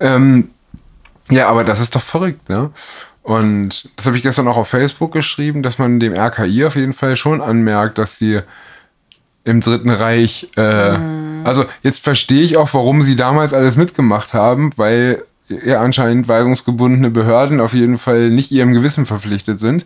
Ähm, 0.00 0.50
ja, 1.30 1.48
aber 1.48 1.64
das 1.64 1.80
ist 1.80 1.94
doch 1.94 2.02
verrückt, 2.02 2.48
ne? 2.48 2.70
Und 3.26 3.90
das 3.96 4.06
habe 4.06 4.16
ich 4.16 4.22
gestern 4.22 4.46
auch 4.46 4.56
auf 4.56 4.68
Facebook 4.68 5.10
geschrieben, 5.10 5.64
dass 5.64 5.80
man 5.80 5.98
dem 5.98 6.14
RKI 6.14 6.64
auf 6.64 6.76
jeden 6.76 6.92
Fall 6.92 7.16
schon 7.16 7.40
anmerkt, 7.40 7.98
dass 7.98 8.18
sie 8.18 8.38
im 9.42 9.60
Dritten 9.60 9.90
Reich, 9.90 10.48
äh, 10.54 10.96
also 11.42 11.64
jetzt 11.82 12.04
verstehe 12.04 12.42
ich 12.42 12.56
auch, 12.56 12.72
warum 12.72 13.02
sie 13.02 13.16
damals 13.16 13.52
alles 13.52 13.74
mitgemacht 13.76 14.32
haben, 14.32 14.70
weil 14.76 15.24
ja 15.48 15.80
anscheinend 15.80 16.28
weisungsgebundene 16.28 17.10
Behörden 17.10 17.60
auf 17.60 17.74
jeden 17.74 17.98
Fall 17.98 18.30
nicht 18.30 18.52
ihrem 18.52 18.72
Gewissen 18.72 19.06
verpflichtet 19.06 19.58
sind. 19.58 19.84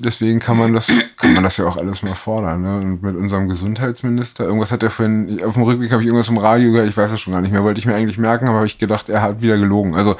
Deswegen 0.00 0.40
kann 0.40 0.56
man 0.56 0.72
das, 0.72 0.88
kann 1.18 1.34
man 1.34 1.44
das 1.44 1.56
ja 1.56 1.66
auch 1.66 1.76
alles 1.76 2.02
mal 2.02 2.16
fordern. 2.16 2.62
Ne? 2.62 2.78
Und 2.78 3.02
mit 3.04 3.14
unserem 3.14 3.48
Gesundheitsminister, 3.48 4.42
irgendwas 4.42 4.72
hat 4.72 4.82
er 4.82 4.90
vorhin, 4.90 5.40
auf 5.44 5.54
dem 5.54 5.62
Rückweg 5.62 5.92
habe 5.92 6.02
ich 6.02 6.08
irgendwas 6.08 6.28
im 6.28 6.38
Radio 6.38 6.72
gehört, 6.72 6.88
ich 6.88 6.96
weiß 6.96 7.12
es 7.12 7.20
schon 7.20 7.32
gar 7.32 7.42
nicht 7.42 7.52
mehr, 7.52 7.62
wollte 7.62 7.78
ich 7.78 7.86
mir 7.86 7.94
eigentlich 7.94 8.18
merken, 8.18 8.48
aber 8.48 8.56
habe 8.56 8.66
ich 8.66 8.78
gedacht, 8.78 9.08
er 9.08 9.22
hat 9.22 9.40
wieder 9.40 9.56
gelogen. 9.56 9.94
Also, 9.94 10.16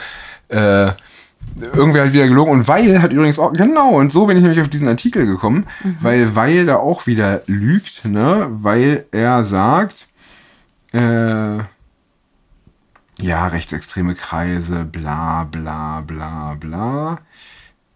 äh, 0.47 0.93
irgendwer 1.61 2.05
hat 2.05 2.13
wieder 2.13 2.29
gelogen 2.29 2.53
und 2.53 2.69
Weil 2.69 3.03
hat 3.03 3.13
übrigens 3.13 3.39
auch, 3.39 3.53
genau, 3.53 3.91
und 3.99 4.13
so 4.13 4.27
bin 4.27 4.37
ich 4.37 4.43
nämlich 4.43 4.61
auf 4.61 4.69
diesen 4.69 4.89
Artikel 4.89 5.27
gekommen, 5.27 5.67
weil 6.01 6.35
Weil 6.37 6.67
da 6.67 6.77
auch 6.77 7.07
wieder 7.07 7.43
lügt, 7.47 8.05
ne? 8.05 8.47
weil 8.51 9.07
er 9.11 9.45
sagt, 9.45 10.09
äh, 10.93 11.59
ja, 13.23 13.47
rechtsextreme 13.47 14.15
Kreise, 14.15 14.85
bla 14.85 15.45
bla 15.45 16.01
bla 16.01 16.57
bla. 16.59 17.19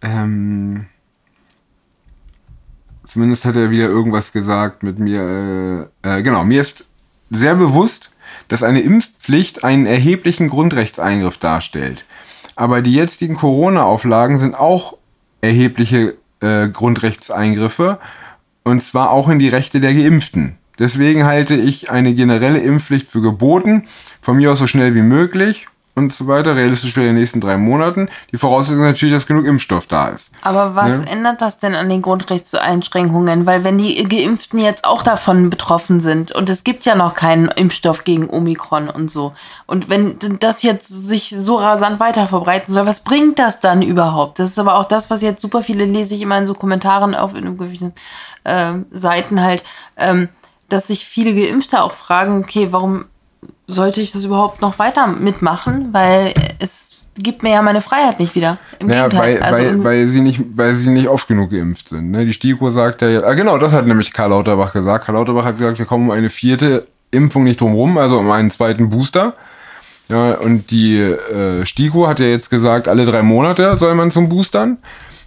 Ähm, 0.01 0.85
zumindest 3.03 3.45
hat 3.45 3.55
er 3.55 3.71
wieder 3.71 3.87
irgendwas 3.87 4.31
gesagt 4.31 4.83
mit 4.83 4.99
mir. 4.99 5.89
Äh, 6.03 6.19
äh, 6.19 6.21
genau, 6.23 6.43
mir 6.45 6.61
ist 6.61 6.85
sehr 7.31 7.55
bewusst, 7.55 8.11
dass 8.47 8.61
eine 8.61 8.81
Impfpflicht 8.81 9.63
einen 9.63 9.85
erheblichen 9.85 10.49
Grundrechtseingriff 10.49 11.37
darstellt. 11.37 12.05
Aber 12.55 12.81
die 12.81 12.93
jetzigen 12.93 13.35
Corona-Auflagen 13.35 14.37
sind 14.37 14.55
auch 14.55 14.97
erhebliche 15.41 16.15
äh, 16.41 16.67
Grundrechtseingriffe. 16.69 17.99
Und 18.63 18.81
zwar 18.81 19.11
auch 19.11 19.29
in 19.29 19.39
die 19.39 19.49
Rechte 19.49 19.79
der 19.79 19.93
Geimpften. 19.93 20.57
Deswegen 20.79 21.23
halte 21.23 21.55
ich 21.55 21.91
eine 21.91 22.13
generelle 22.13 22.59
Impfpflicht 22.59 23.07
für 23.07 23.21
geboten, 23.21 23.83
von 24.21 24.37
mir 24.37 24.51
aus 24.51 24.59
so 24.59 24.67
schnell 24.67 24.95
wie 24.95 25.01
möglich 25.01 25.67
und 25.95 26.13
so 26.13 26.27
weiter. 26.27 26.55
Realistisch 26.55 26.95
in 26.97 27.03
den 27.03 27.15
nächsten 27.15 27.41
drei 27.41 27.57
Monaten. 27.57 28.09
Die 28.31 28.37
Voraussetzung 28.37 28.81
ist 28.81 28.85
natürlich, 28.87 29.15
dass 29.15 29.27
genug 29.27 29.45
Impfstoff 29.45 29.87
da 29.87 30.09
ist. 30.09 30.31
Aber 30.43 30.75
was 30.75 30.89
Ja. 31.05 31.13
ändert 31.13 31.41
das 31.41 31.57
denn 31.57 31.73
an 31.73 31.89
den 31.89 32.01
Grundrechtseinschränkungen? 32.01 33.45
Weil 33.45 33.63
wenn 33.63 33.77
die 33.77 34.03
Geimpften 34.03 34.59
jetzt 34.59 34.85
auch 34.85 35.03
davon 35.03 35.49
betroffen 35.49 35.99
sind 35.99 36.31
und 36.31 36.49
es 36.49 36.63
gibt 36.63 36.85
ja 36.85 36.95
noch 36.95 37.13
keinen 37.13 37.47
Impfstoff 37.47 38.03
gegen 38.03 38.29
Omikron 38.29 38.89
und 38.89 39.09
so. 39.09 39.33
Und 39.65 39.89
wenn 39.89 40.17
das 40.39 40.63
jetzt 40.63 40.87
sich 40.87 41.33
so 41.35 41.55
rasant 41.57 41.99
weiter 41.99 42.27
verbreiten 42.27 42.73
soll, 42.73 42.85
was 42.85 43.03
bringt 43.03 43.39
das 43.39 43.59
dann 43.59 43.81
überhaupt? 43.81 44.39
Das 44.39 44.49
ist 44.49 44.59
aber 44.59 44.75
auch 44.75 44.85
das, 44.85 45.09
was 45.09 45.21
jetzt 45.21 45.41
super 45.41 45.63
viele 45.63 45.85
lese 45.85 46.15
ich 46.15 46.21
immer 46.21 46.37
in 46.37 46.45
so 46.45 46.53
Kommentaren 46.53 47.15
auf 47.15 47.33
irgendwelchen 47.33 47.93
ähm, 48.43 48.85
Seiten 48.91 49.41
halt, 49.41 49.63
ähm, 49.97 50.29
dass 50.69 50.87
sich 50.87 51.05
viele 51.05 51.33
Geimpfte 51.33 51.81
auch 51.83 51.93
fragen, 51.93 52.39
okay, 52.43 52.67
warum 52.71 53.05
sollte 53.67 54.01
ich 54.01 54.11
das 54.11 54.25
überhaupt 54.25 54.61
noch 54.61 54.79
weiter 54.79 55.07
mitmachen? 55.07 55.89
Weil 55.93 56.33
es 56.59 56.97
gibt 57.17 57.43
mir 57.43 57.51
ja 57.51 57.61
meine 57.61 57.81
Freiheit 57.81 58.19
nicht 58.19 58.35
wieder. 58.35 58.57
Im 58.79 58.87
Naja, 58.87 59.07
Gegenteil. 59.07 59.35
weil, 59.35 59.43
also 59.43 59.63
weil, 59.63 59.83
weil, 59.83 60.07
sie 60.07 60.21
nicht, 60.21 60.41
weil 60.53 60.75
sie 60.75 60.89
nicht 60.89 61.07
oft 61.07 61.27
genug 61.27 61.51
geimpft 61.51 61.89
sind. 61.89 62.11
Ne? 62.11 62.25
Die 62.25 62.33
STIKO 62.33 62.69
sagt 62.69 63.01
ja 63.01 63.09
jetzt, 63.09 63.23
ah, 63.23 63.33
genau, 63.33 63.57
das 63.57 63.73
hat 63.73 63.87
nämlich 63.87 64.11
Karl 64.13 64.29
Lauterbach 64.31 64.73
gesagt. 64.73 65.05
Karl 65.05 65.15
Lauterbach 65.15 65.45
hat 65.45 65.57
gesagt, 65.57 65.79
wir 65.79 65.85
kommen 65.85 66.09
um 66.09 66.11
eine 66.11 66.29
vierte 66.29 66.87
Impfung 67.11 67.45
nicht 67.45 67.61
drum 67.61 67.73
rum, 67.73 67.97
also 67.97 68.19
um 68.19 68.29
einen 68.31 68.51
zweiten 68.51 68.89
Booster. 68.89 69.33
Ja, 70.09 70.33
und 70.35 70.69
die 70.69 70.99
äh, 70.99 71.65
STIKO 71.65 72.07
hat 72.07 72.19
ja 72.19 72.27
jetzt 72.27 72.49
gesagt, 72.49 72.87
alle 72.87 73.05
drei 73.05 73.23
Monate 73.23 73.75
soll 73.77 73.95
man 73.95 74.11
zum 74.11 74.29
Boostern. 74.29 74.77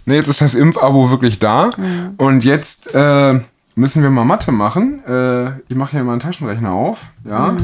Ne, 0.05 0.15
jetzt 0.15 0.27
ist 0.27 0.41
das 0.41 0.53
Impfabo 0.55 1.09
wirklich 1.09 1.39
da. 1.39 1.69
Und 2.17 2.45
jetzt 2.45 2.93
äh, 2.95 3.39
müssen 3.75 4.03
wir 4.03 4.09
mal 4.09 4.23
Mathe 4.23 4.51
machen. 4.51 5.03
Äh, 5.05 5.49
ich 5.67 5.75
mache 5.75 5.91
hier 5.91 6.03
mal 6.03 6.13
einen 6.13 6.21
Taschenrechner 6.21 6.71
auf. 6.71 6.99
Ja. 7.25 7.55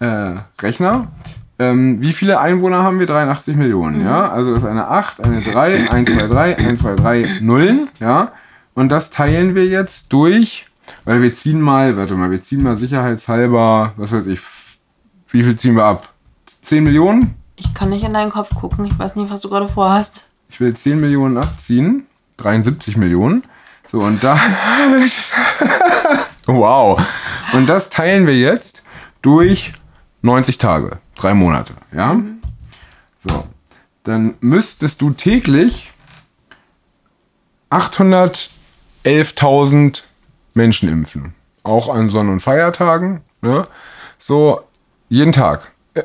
Äh, 0.00 0.34
Rechner. 0.60 1.08
Ähm, 1.58 2.02
wie 2.02 2.12
viele 2.12 2.40
Einwohner 2.40 2.82
haben 2.82 2.98
wir? 2.98 3.06
83 3.06 3.56
Millionen, 3.56 4.02
ja. 4.02 4.30
Also 4.30 4.50
das 4.50 4.64
ist 4.64 4.68
eine 4.68 4.88
8, 4.88 5.24
eine 5.24 5.42
3, 5.42 5.90
1, 5.90 6.12
2, 6.12 6.26
3, 6.26 6.58
1, 6.58 6.80
2, 6.80 6.94
3, 6.94 7.28
Nullen, 7.42 7.88
ja. 8.00 8.32
Und 8.74 8.90
das 8.90 9.10
teilen 9.10 9.54
wir 9.54 9.66
jetzt 9.66 10.12
durch, 10.12 10.66
weil 11.04 11.22
wir 11.22 11.32
ziehen 11.32 11.60
mal, 11.60 11.96
warte 11.96 12.14
mal, 12.14 12.30
wir 12.30 12.40
ziehen 12.40 12.62
mal 12.62 12.76
sicherheitshalber, 12.76 13.92
was 13.96 14.12
weiß 14.12 14.26
ich, 14.26 14.40
wie 15.28 15.42
viel 15.42 15.56
ziehen 15.56 15.76
wir 15.76 15.84
ab? 15.84 16.08
10 16.62 16.82
Millionen? 16.82 17.36
ich 17.60 17.74
kann 17.74 17.90
nicht 17.90 18.04
in 18.04 18.14
deinen 18.14 18.30
Kopf 18.30 18.54
gucken. 18.54 18.84
Ich 18.86 18.98
weiß 18.98 19.16
nicht, 19.16 19.30
was 19.30 19.42
du 19.42 19.50
gerade 19.50 19.68
vorhast. 19.68 20.30
Ich 20.48 20.60
will 20.60 20.74
10 20.74 21.00
Millionen 21.00 21.36
abziehen. 21.36 22.06
73 22.38 22.96
Millionen. 22.96 23.44
So, 23.86 23.98
und 23.98 24.24
da. 24.24 24.36
wow. 26.46 27.00
Und 27.52 27.68
das 27.68 27.90
teilen 27.90 28.26
wir 28.26 28.36
jetzt 28.36 28.82
durch 29.22 29.74
90 30.22 30.56
Tage. 30.58 30.98
Drei 31.14 31.32
Monate. 31.34 31.74
Ja? 31.92 32.20
So. 33.26 33.46
Dann 34.04 34.34
müsstest 34.40 35.02
du 35.02 35.10
täglich 35.10 35.92
811.000 37.70 40.04
Menschen 40.54 40.88
impfen. 40.88 41.34
Auch 41.62 41.94
an 41.94 42.08
Sonn- 42.08 42.30
und 42.30 42.40
Feiertagen. 42.40 43.20
Ne? 43.42 43.64
So, 44.18 44.62
jeden 45.08 45.32
Tag. 45.32 45.70
Äh, 45.94 46.02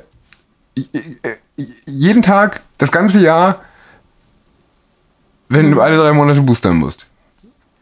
äh, 0.76 1.38
jeden 1.86 2.22
Tag, 2.22 2.62
das 2.78 2.92
ganze 2.92 3.20
Jahr 3.20 3.62
wenn 5.50 5.72
du 5.72 5.82
alle 5.82 5.98
drei 5.98 6.12
Monate 6.12 6.42
boostern 6.42 6.78
musst. 6.78 7.08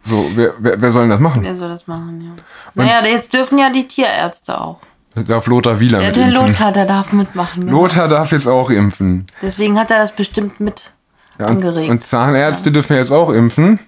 So, 0.06 0.30
wer, 0.36 0.54
wer, 0.58 0.82
wer 0.82 0.92
soll 0.92 1.04
denn 1.04 1.12
das 1.12 1.20
machen? 1.20 1.44
Wer 1.44 1.56
soll 1.56 1.70
das 1.70 1.88
machen, 1.88 2.22
ja. 2.22 2.84
Naja, 2.84 3.08
jetzt 3.08 3.34
dürfen 3.34 3.58
ja 3.58 3.70
die 3.70 3.88
Tierärzte 3.88 4.60
auch. 4.60 4.80
Darf 5.16 5.48
Lothar 5.48 5.80
Wieler 5.80 6.00
Der, 6.00 6.08
mit 6.10 6.18
der 6.18 6.26
impfen? 6.26 6.48
Lothar, 6.48 6.72
der 6.72 6.86
darf 6.86 7.12
mitmachen. 7.14 7.66
Genau. 7.66 7.82
Lothar 7.84 8.08
darf 8.08 8.32
jetzt 8.32 8.48
auch 8.48 8.70
impfen. 8.70 9.28
Deswegen 9.42 9.80
hat 9.80 9.92
er 9.92 10.00
das 10.00 10.16
bestimmt 10.16 10.60
mit 10.60 10.92
Ja, 11.40 11.48
und, 11.48 11.58
angeregt. 11.58 11.90
und 11.90 12.04
Zahnärzte 12.04 12.72
dürfen 12.72 12.96
jetzt 12.98 13.12
auch 13.12 13.30
impfen. 13.30 13.80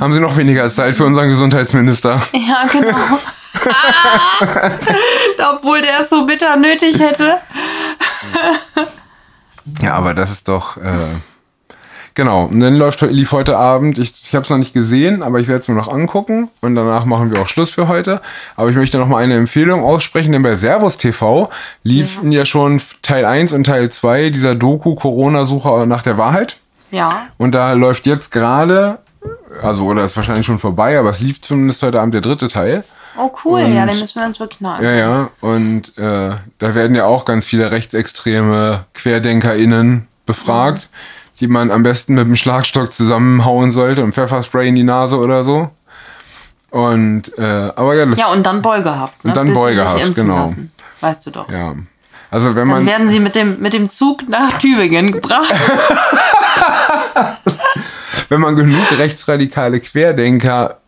Haben 0.00 0.12
sie 0.12 0.20
noch 0.20 0.36
weniger 0.36 0.68
Zeit 0.68 0.94
für 0.94 1.04
unseren 1.06 1.30
Gesundheitsminister. 1.30 2.20
ja, 2.32 2.64
genau. 2.70 2.96
Obwohl 5.54 5.80
der 5.80 6.00
es 6.00 6.10
so 6.10 6.26
bitter 6.26 6.56
nötig 6.56 6.98
hätte. 6.98 7.36
Ja, 9.80 9.94
aber 9.94 10.12
das 10.14 10.32
ist 10.32 10.48
doch. 10.48 10.76
Äh, 10.76 10.98
genau. 12.14 12.44
Und 12.44 12.60
dann 12.60 12.76
läuft, 12.76 13.00
lief 13.02 13.32
heute 13.32 13.56
Abend, 13.56 13.98
ich, 13.98 14.14
ich 14.26 14.34
habe 14.34 14.44
es 14.44 14.50
noch 14.50 14.58
nicht 14.58 14.72
gesehen, 14.72 15.22
aber 15.22 15.40
ich 15.40 15.48
werde 15.48 15.60
es 15.60 15.68
mir 15.68 15.74
noch 15.74 15.88
angucken 15.88 16.50
und 16.60 16.74
danach 16.74 17.04
machen 17.04 17.30
wir 17.30 17.40
auch 17.40 17.48
Schluss 17.48 17.70
für 17.70 17.88
heute. 17.88 18.20
Aber 18.56 18.70
ich 18.70 18.76
möchte 18.76 18.98
noch 18.98 19.08
mal 19.08 19.22
eine 19.22 19.34
Empfehlung 19.34 19.84
aussprechen, 19.84 20.32
denn 20.32 20.42
bei 20.42 20.56
Servus 20.56 20.96
TV 20.96 21.50
liefen 21.82 22.32
ja, 22.32 22.44
schon 22.44 22.80
Teil 23.02 23.24
1 23.24 23.52
und 23.52 23.64
Teil 23.64 23.90
2 23.90 24.30
dieser 24.30 24.54
Doku 24.54 24.94
Corona-Suche 24.94 25.86
nach 25.86 26.02
der 26.02 26.18
Wahrheit. 26.18 26.56
Ja. 26.90 27.26
Und 27.38 27.52
da 27.52 27.72
läuft 27.72 28.06
jetzt 28.06 28.30
gerade, 28.30 28.98
also 29.62 29.84
oder 29.84 30.04
ist 30.04 30.16
wahrscheinlich 30.16 30.46
schon 30.46 30.58
vorbei, 30.58 30.98
aber 30.98 31.10
es 31.10 31.20
lief 31.20 31.40
zumindest 31.40 31.82
heute 31.82 32.00
Abend 32.00 32.14
der 32.14 32.20
dritte 32.20 32.48
Teil. 32.48 32.84
Oh, 33.16 33.30
cool. 33.44 33.60
ja, 33.60 33.86
den 33.86 33.98
müssen 33.98 34.20
wir 34.20 34.26
uns 34.26 34.40
wirklich 34.40 34.60
noch 34.60 34.80
Ja, 34.80 34.92
ja. 34.92 35.30
Und 35.40 35.96
äh, 35.98 36.30
da 36.58 36.74
werden 36.74 36.96
ja 36.96 37.04
auch 37.06 37.24
ganz 37.24 37.44
viele 37.44 37.70
rechtsextreme 37.70 38.86
QuerdenkerInnen 38.94 40.08
befragt, 40.26 40.88
die 41.40 41.48
man 41.48 41.70
am 41.70 41.82
besten 41.82 42.14
mit 42.14 42.26
dem 42.26 42.36
Schlagstock 42.36 42.92
zusammenhauen 42.92 43.72
sollte 43.72 44.02
und 44.04 44.12
Pfefferspray 44.12 44.68
in 44.68 44.74
die 44.74 44.84
Nase 44.84 45.18
oder 45.18 45.44
so. 45.44 45.70
Und 46.70 47.36
äh, 47.38 47.42
aber 47.42 47.94
ja, 47.94 48.06
das 48.06 48.18
Ja, 48.18 48.26
und 48.28 48.44
dann 48.44 48.62
beugehaft. 48.62 49.24
Ne? 49.24 49.30
Und 49.30 49.36
dann 49.36 49.46
bis 49.46 49.54
beugehaft, 49.54 50.14
genau. 50.14 50.36
lassen. 50.38 50.72
Weißt 51.00 51.26
du 51.26 51.30
doch. 51.30 51.48
ja. 51.50 51.74
Also 52.30 52.48
wenn 52.56 52.68
Dann 52.68 52.78
man 52.78 52.86
werden 52.86 53.06
sie 53.06 53.20
mit 53.20 53.36
dem, 53.36 53.60
mit 53.60 53.74
dem 53.74 53.86
Zug 53.86 54.28
nach 54.28 54.58
Tübingen 54.58 55.12
gebracht. 55.12 55.54
wenn 58.28 58.40
man 58.40 58.56
genug 58.56 58.98
rechtsradikale 58.98 59.78
Querdenker 59.78 60.78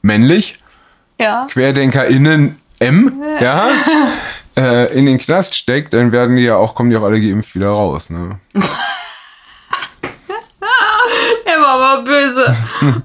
männlich 0.00 0.58
ja. 1.20 1.46
QuerdenkerInnen 1.50 2.58
M, 2.78 3.22
ja, 3.40 3.68
äh, 4.56 4.92
in 4.98 5.06
den 5.06 5.18
Knast 5.18 5.54
steckt, 5.54 5.92
dann 5.94 6.12
werden 6.12 6.36
die 6.36 6.42
ja 6.42 6.56
auch, 6.56 6.74
kommen 6.74 6.90
die 6.90 6.96
auch 6.96 7.04
alle 7.04 7.20
geimpft 7.20 7.54
wieder 7.54 7.68
raus, 7.68 8.10
ne? 8.10 8.38
Er 11.44 11.60
war 11.60 11.80
aber 11.80 12.04
böse. 12.34 12.56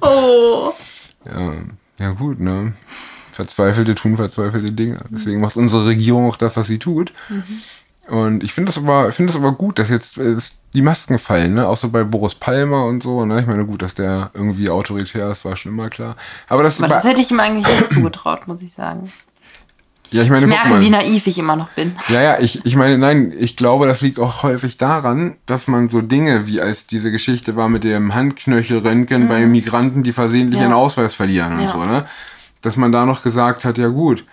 Oh. 0.02 0.74
Ja, 1.26 1.52
ja 2.00 2.12
gut, 2.12 2.40
ne? 2.40 2.72
Verzweifelte 3.34 3.96
tun 3.96 4.16
verzweifelte 4.16 4.72
Dinge. 4.72 4.98
Deswegen 5.10 5.42
macht 5.42 5.58
unsere 5.58 5.86
Regierung 5.86 6.30
auch 6.30 6.38
das, 6.38 6.56
was 6.56 6.68
sie 6.68 6.80
tut. 6.80 7.12
Und 8.08 8.44
ich 8.44 8.54
finde 8.54 8.72
das 8.72 8.82
aber, 8.82 9.12
finde 9.12 9.34
das 9.34 9.42
aber 9.42 9.52
gut, 9.52 9.78
dass 9.78 9.90
jetzt 9.90 10.18
äh, 10.18 10.38
die 10.74 10.82
Masken 10.82 11.20
fallen, 11.20 11.56
ne? 11.56 11.68
Auch 11.68 11.76
so 11.76 11.90
bei 11.90 12.06
Boris 12.06 12.36
Palmer 12.36 12.86
und 12.86 13.04
so. 13.04 13.26
Ne? 13.26 13.42
Ich 13.42 13.48
meine, 13.48 13.66
gut, 13.66 13.82
dass 13.82 13.94
der 13.94 14.32
irgendwie 14.34 14.70
autoritär 14.70 15.30
ist, 15.30 15.44
war 15.44 15.58
schon 15.58 15.74
immer 15.74 15.90
klar. 15.90 16.16
Aber 16.48 16.64
das, 16.64 16.80
Aber 16.80 16.88
das 16.88 17.04
hätte 17.04 17.20
ich 17.20 17.30
ihm 17.30 17.42
eigentlich 17.42 17.68
nicht 17.68 17.90
zugetraut, 17.90 18.48
muss 18.48 18.62
ich 18.62 18.72
sagen. 18.72 19.12
Ja, 20.12 20.24
ich 20.24 20.30
meine, 20.30 20.42
Ich 20.42 20.48
merke, 20.48 20.70
mal. 20.70 20.82
wie 20.82 20.90
naiv 20.90 21.28
ich 21.28 21.38
immer 21.38 21.56
noch 21.56 21.70
bin. 21.70 21.94
Ja, 22.10 22.22
ja, 22.22 22.40
ich, 22.40 22.66
ich 22.66 22.76
meine, 22.76 22.98
nein, 22.98 23.34
ich 23.38 23.56
glaube, 23.58 23.88
das 23.88 24.02
liegt 24.02 24.20
auch 24.20 24.44
häufig 24.44 24.78
daran, 24.78 25.36
dass 25.46 25.68
man 25.68 25.90
so 25.90 26.02
Dinge, 26.02 26.48
wie 26.48 26.62
als 26.62 26.88
diese 26.88 27.12
Geschichte 27.12 27.56
war 27.56 27.68
mit 27.70 27.84
dem 27.84 28.14
Handknöchelröntgen 28.16 29.28
bei 29.28 29.46
Migranten, 29.46 30.04
die 30.04 30.14
versehentlich 30.14 30.56
Mhm. 30.60 30.64
Ja. 30.64 30.70
ihren 30.70 30.74
Ausweis 30.74 31.14
verlieren 31.14 31.54
und 31.54 31.62
Ja. 31.62 31.68
so, 31.68 31.84
ne? 31.84 32.06
Dass 32.62 32.78
man 32.78 32.92
da 32.92 33.06
noch 33.06 33.22
gesagt 33.24 33.66
hat, 33.66 33.78
ja 33.78 33.88
gut, 33.88 34.24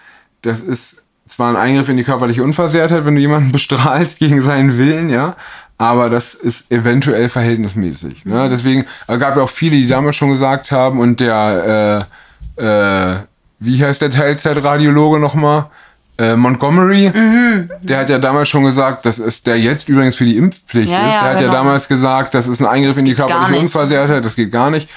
das 0.42 0.60
ist 0.60 1.02
zwar 1.26 1.50
ein 1.50 1.56
Eingriff 1.56 1.88
in 1.88 1.96
die 1.96 2.04
körperliche 2.04 2.42
Unversehrtheit, 2.42 3.04
wenn 3.04 3.14
du 3.14 3.20
jemanden 3.20 3.50
bestrahlst 3.52 4.18
gegen 4.18 4.42
seinen 4.42 4.78
Willen, 4.78 5.08
ja, 5.10 5.36
aber 5.78 6.08
das 6.10 6.34
ist 6.34 6.70
eventuell 6.70 7.28
verhältnismäßig. 7.28 8.24
Mhm. 8.24 8.32
Ne? 8.32 8.48
Deswegen 8.48 8.84
äh, 9.08 9.18
gab 9.18 9.36
ja 9.36 9.42
auch 9.42 9.50
viele, 9.50 9.76
die 9.76 9.86
damals 9.86 10.16
schon 10.16 10.30
gesagt 10.30 10.70
haben 10.70 11.00
und 11.00 11.18
der, 11.20 12.06
äh, 12.58 12.62
äh, 12.62 13.16
wie 13.58 13.82
heißt 13.84 14.02
der 14.02 14.10
Teilzeitradiologe 14.10 15.18
nochmal? 15.18 15.66
Äh, 16.16 16.36
Montgomery, 16.36 17.10
Mhm. 17.12 17.70
der 17.82 17.98
hat 17.98 18.08
ja 18.08 18.18
damals 18.20 18.48
schon 18.48 18.62
gesagt, 18.62 19.04
das 19.04 19.18
ist 19.18 19.48
der 19.48 19.58
jetzt 19.58 19.88
übrigens 19.88 20.14
für 20.14 20.24
die 20.24 20.36
Impfpflicht 20.36 20.92
Ja, 20.92 20.98
ist. 21.08 21.14
ja, 21.14 21.20
Der 21.22 21.30
hat 21.32 21.40
ja 21.40 21.46
genau. 21.48 21.52
damals 21.58 21.88
gesagt, 21.88 22.34
das 22.34 22.46
ist 22.46 22.60
ein 22.60 22.66
Eingriff 22.68 22.96
in 22.98 23.04
die 23.04 23.14
körperliche. 23.14 23.60
Unversehrtheit, 23.60 24.24
das 24.24 24.36
geht 24.36 24.52
gar 24.52 24.70
nicht. 24.70 24.88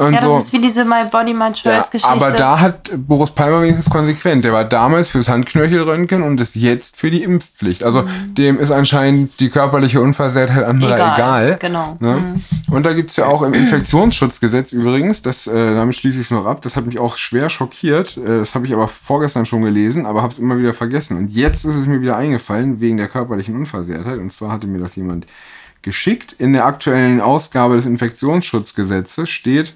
Und 0.00 0.14
Ja, 0.14 0.20
so. 0.22 0.34
das 0.34 0.44
ist 0.44 0.52
wie 0.54 0.60
diese 0.62 0.84
My 0.86 1.04
Body, 1.10 1.34
My 1.34 1.48
Ja, 1.48 1.52
Choice-Geschichte. 1.52 2.08
aber 2.08 2.30
da 2.30 2.58
hat 2.58 2.90
Boris 2.96 3.30
Palmer 3.32 3.60
wenigstens 3.60 3.90
konsequent. 3.90 4.42
Der 4.44 4.52
war 4.52 4.64
damals 4.64 5.08
fürs 5.08 5.28
Handknöchelröntgen 5.28 6.22
und 6.22 6.40
ist 6.40 6.56
jetzt 6.56 6.96
für 6.96 7.10
die 7.10 7.22
Impfpflicht. 7.22 7.84
Also 7.84 8.04
dem 8.26 8.58
ist 8.58 8.70
anscheinend 8.70 9.38
die 9.40 9.50
körperliche 9.50 10.00
Unversehrtheit 10.00 10.64
anderer 10.64 10.94
egal. 10.94 11.14
Egal, 11.14 11.56
genau. 11.60 11.96
Ne? 12.00 12.16
Und 12.70 12.86
da 12.86 12.94
gibt's 12.94 13.16
ja 13.16 13.26
auch 13.26 13.42
im 13.42 13.52
Infektionsschutzgesetz 13.52 14.72
übrigens, 14.72 15.20
das, 15.20 15.46
äh, 15.46 15.74
damit 15.74 15.96
schließe 15.96 16.18
ich 16.20 16.26
es 16.26 16.30
noch 16.30 16.46
ab, 16.46 16.62
das 16.62 16.76
hat 16.76 16.86
mich 16.86 16.98
auch 16.98 17.18
schwer 17.18 17.50
schockiert. 17.50 18.16
Äh, 18.16 18.38
das 18.38 18.54
habe 18.54 18.64
ich 18.66 18.72
aber 18.72 18.88
vorgestern 18.88 19.44
schon 19.44 19.60
gelesen, 19.60 20.06
aber 20.06 20.22
habe 20.22 20.32
es 20.32 20.38
immer 20.38 20.56
wieder 20.58 20.72
vergessen. 20.72 21.18
Und 21.18 21.30
jetzt 21.32 21.66
ist 21.66 21.74
es 21.74 21.86
mir 21.86 22.00
wieder 22.00 22.16
eingefallen, 22.16 22.80
wegen 22.80 22.96
der 22.96 23.08
körperlichen 23.08 23.54
Unversehrtheit. 23.54 24.18
Und 24.18 24.32
zwar 24.32 24.50
hatte 24.52 24.66
mir 24.66 24.78
das 24.78 24.96
jemand 24.96 25.26
geschickt. 25.82 26.32
In 26.32 26.52
der 26.52 26.66
aktuellen 26.66 27.20
Ausgabe 27.20 27.76
des 27.76 27.86
Infektionsschutzgesetzes 27.86 29.30
steht, 29.30 29.74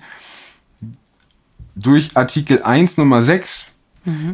durch 1.74 2.16
Artikel 2.16 2.62
1 2.62 2.96
Nummer 2.98 3.22
6 3.22 3.74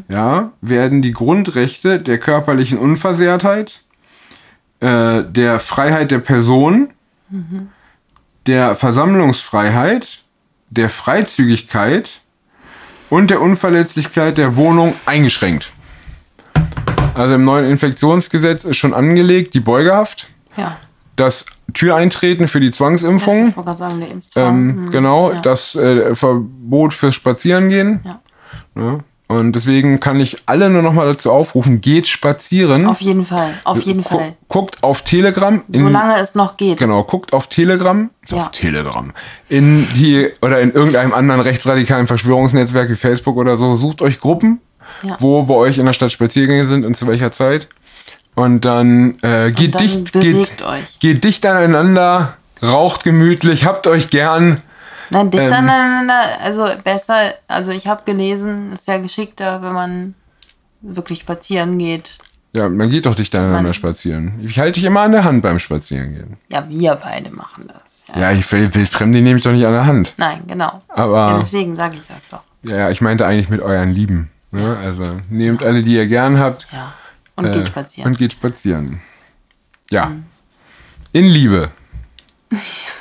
ja, 0.09 0.53
werden 0.61 1.01
die 1.01 1.13
Grundrechte 1.13 2.01
der 2.01 2.19
körperlichen 2.19 2.79
Unversehrtheit, 2.79 3.83
äh, 4.81 5.23
der 5.25 5.61
Freiheit 5.61 6.11
der 6.11 6.19
Person, 6.19 6.91
der 8.47 8.75
Versammlungsfreiheit, 8.75 10.21
der 10.71 10.89
Freizügigkeit 10.89 12.21
und 13.11 13.31
der 13.31 13.41
Unverletzlichkeit 13.41 14.39
der 14.39 14.57
Wohnung 14.57 14.95
eingeschränkt. 15.07 15.71
Also 17.15 17.35
im 17.35 17.45
neuen 17.45 17.71
Infektionsgesetz 17.71 18.65
ist 18.65 18.77
schon 18.77 18.95
angelegt 18.95 19.55
die 19.55 19.61
Beugehaft, 19.61 20.29
ja. 20.57 20.79
Das 21.17 21.45
Türeintreten 21.75 22.49
für 22.49 22.61
die 22.61 22.71
Zwangsimpfung, 22.71 23.49
Ich 23.49 23.57
wollte 23.57 23.67
gerade 23.67 23.79
sagen, 23.79 24.01
der 24.01 24.11
Impfzwang. 24.11 24.47
ähm, 24.49 24.85
Mhm. 24.87 24.91
genau, 24.91 25.33
Ja. 25.33 25.41
das 25.41 25.75
äh, 25.77 26.15
Verbot 26.15 26.95
fürs 26.95 27.15
Spazierengehen. 27.15 28.01
Ja. 28.05 28.21
Ne? 28.75 28.99
Und 29.29 29.53
deswegen 29.53 30.01
kann 30.01 30.19
ich 30.19 30.39
alle 30.47 30.69
nur 30.71 30.83
noch 30.83 30.93
mal 30.93 31.07
dazu 31.07 31.31
aufrufen, 31.31 31.81
geht 31.81 32.09
spazieren. 32.09 32.85
Auf 32.87 33.01
jeden 33.01 33.25
Fall, 33.25 33.55
auf 33.63 33.81
jeden 33.83 34.03
Fall. 34.03 34.33
Guckt 34.49 34.83
auf 34.83 35.03
Telegram. 35.03 35.63
in- 35.69 35.85
Solange 35.85 36.17
es 36.19 36.35
noch 36.35 36.57
geht. 36.57 36.79
Genau, 36.79 37.05
guckt 37.05 37.33
auf 37.33 37.47
Telegram, 37.47 38.11
Ja. 38.27 38.39
auf 38.39 38.51
Telegram, 38.51 39.13
in 39.49 39.87
die 39.95 40.31
oder 40.43 40.61
in 40.61 40.73
irgendeinem 40.73 41.13
anderen 41.15 41.41
rechtsradikalen 41.43 42.09
Verschwörungsnetzwerk 42.09 42.91
wie 42.91 42.97
Facebook 42.97 43.37
oder 43.37 43.57
so, 43.57 43.77
sucht 43.77 44.03
euch 44.03 44.19
Gruppen, 44.19 44.61
Ja. 45.05 45.15
wo 45.21 45.45
bei 45.45 45.55
euch 45.55 45.79
in 45.79 45.87
der 45.87 45.93
Stadt 45.93 46.11
Spaziergänge 46.11 46.67
sind 46.67 46.85
und 46.85 46.97
zu 46.97 47.07
welcher 47.07 47.31
Zeit. 47.31 47.69
Und 48.35 48.65
dann 48.65 49.19
äh, 49.23 49.51
geht 49.53 49.75
dann 49.75 49.83
dicht, 49.83 50.13
geht, 50.13 50.63
euch. 50.63 50.99
geht 51.01 51.25
dicht 51.25 51.45
aneinander, 51.45 52.35
raucht 52.63 53.05
gemütlich, 53.05 53.65
habt 53.65 53.87
euch 53.87 54.09
gern. 54.09 54.61
Nein, 55.11 55.31
dicht 55.31 55.43
Ähm. 55.43 55.53
aneinander, 55.53 56.23
also 56.43 56.67
besser, 56.85 57.17
also 57.49 57.73
ich 57.73 57.87
habe 57.89 58.05
gelesen, 58.05 58.73
ist 58.73 58.87
ja 58.87 58.99
geschickter, 58.99 59.61
wenn 59.63 59.73
man 59.73 60.15
wirklich 60.81 61.21
spazieren 61.21 61.79
geht. 61.79 62.19
Ja, 62.53 62.69
man 62.69 62.89
geht 62.89 63.07
doch 63.07 63.15
dicht 63.15 63.35
aneinander 63.35 63.63
Man- 63.63 63.75
spazieren. 63.75 64.41
Ich 64.43 64.59
halte 64.59 64.75
dich 64.75 64.85
immer 64.85 65.01
an 65.01 65.13
der 65.13 65.25
Hand 65.25 65.43
beim 65.43 65.59
Spazierengehen. 65.59 66.37
Ja, 66.51 66.65
wir 66.69 66.95
beide 66.97 67.31
machen 67.31 67.69
das. 67.69 68.05
Ja. 68.15 68.23
Ja, 68.23 68.33
ich 68.33 68.51
will, 68.51 68.73
will 68.75 68.87
Fremde 68.87 69.21
nehme 69.21 69.39
ich 69.39 69.45
doch 69.45 69.53
nicht 69.53 69.67
an 69.67 69.73
der 69.73 69.87
Hand. 69.87 70.15
Nein, 70.17 70.43
genau. 70.47 70.79
Aber- 70.89 71.29
ja, 71.33 71.39
deswegen 71.39 71.77
sage 71.77 71.97
ich 71.99 72.07
das 72.09 72.29
doch. 72.29 72.43
Ja, 72.63 72.77
ja, 72.79 72.91
ich 72.91 73.01
meinte 73.01 73.27
eigentlich 73.27 73.51
mit 73.51 73.61
euren 73.63 73.91
Lieben. 73.91 74.31
Ne? 74.53 74.77
Also 74.83 75.05
nehmt 75.29 75.63
alle, 75.63 75.83
die 75.83 75.95
ihr 75.95 76.07
gern 76.09 76.39
habt. 76.41 76.67
Ja. 76.73 76.93
Und 77.41 77.55
äh, 77.55 77.59
geht 77.59 77.69
spazieren. 77.69 78.11
Und 78.11 78.19
geht 78.19 78.33
spazieren. 78.33 79.01
Ja. 79.91 80.13
In 81.13 81.27
Liebe. 81.27 81.71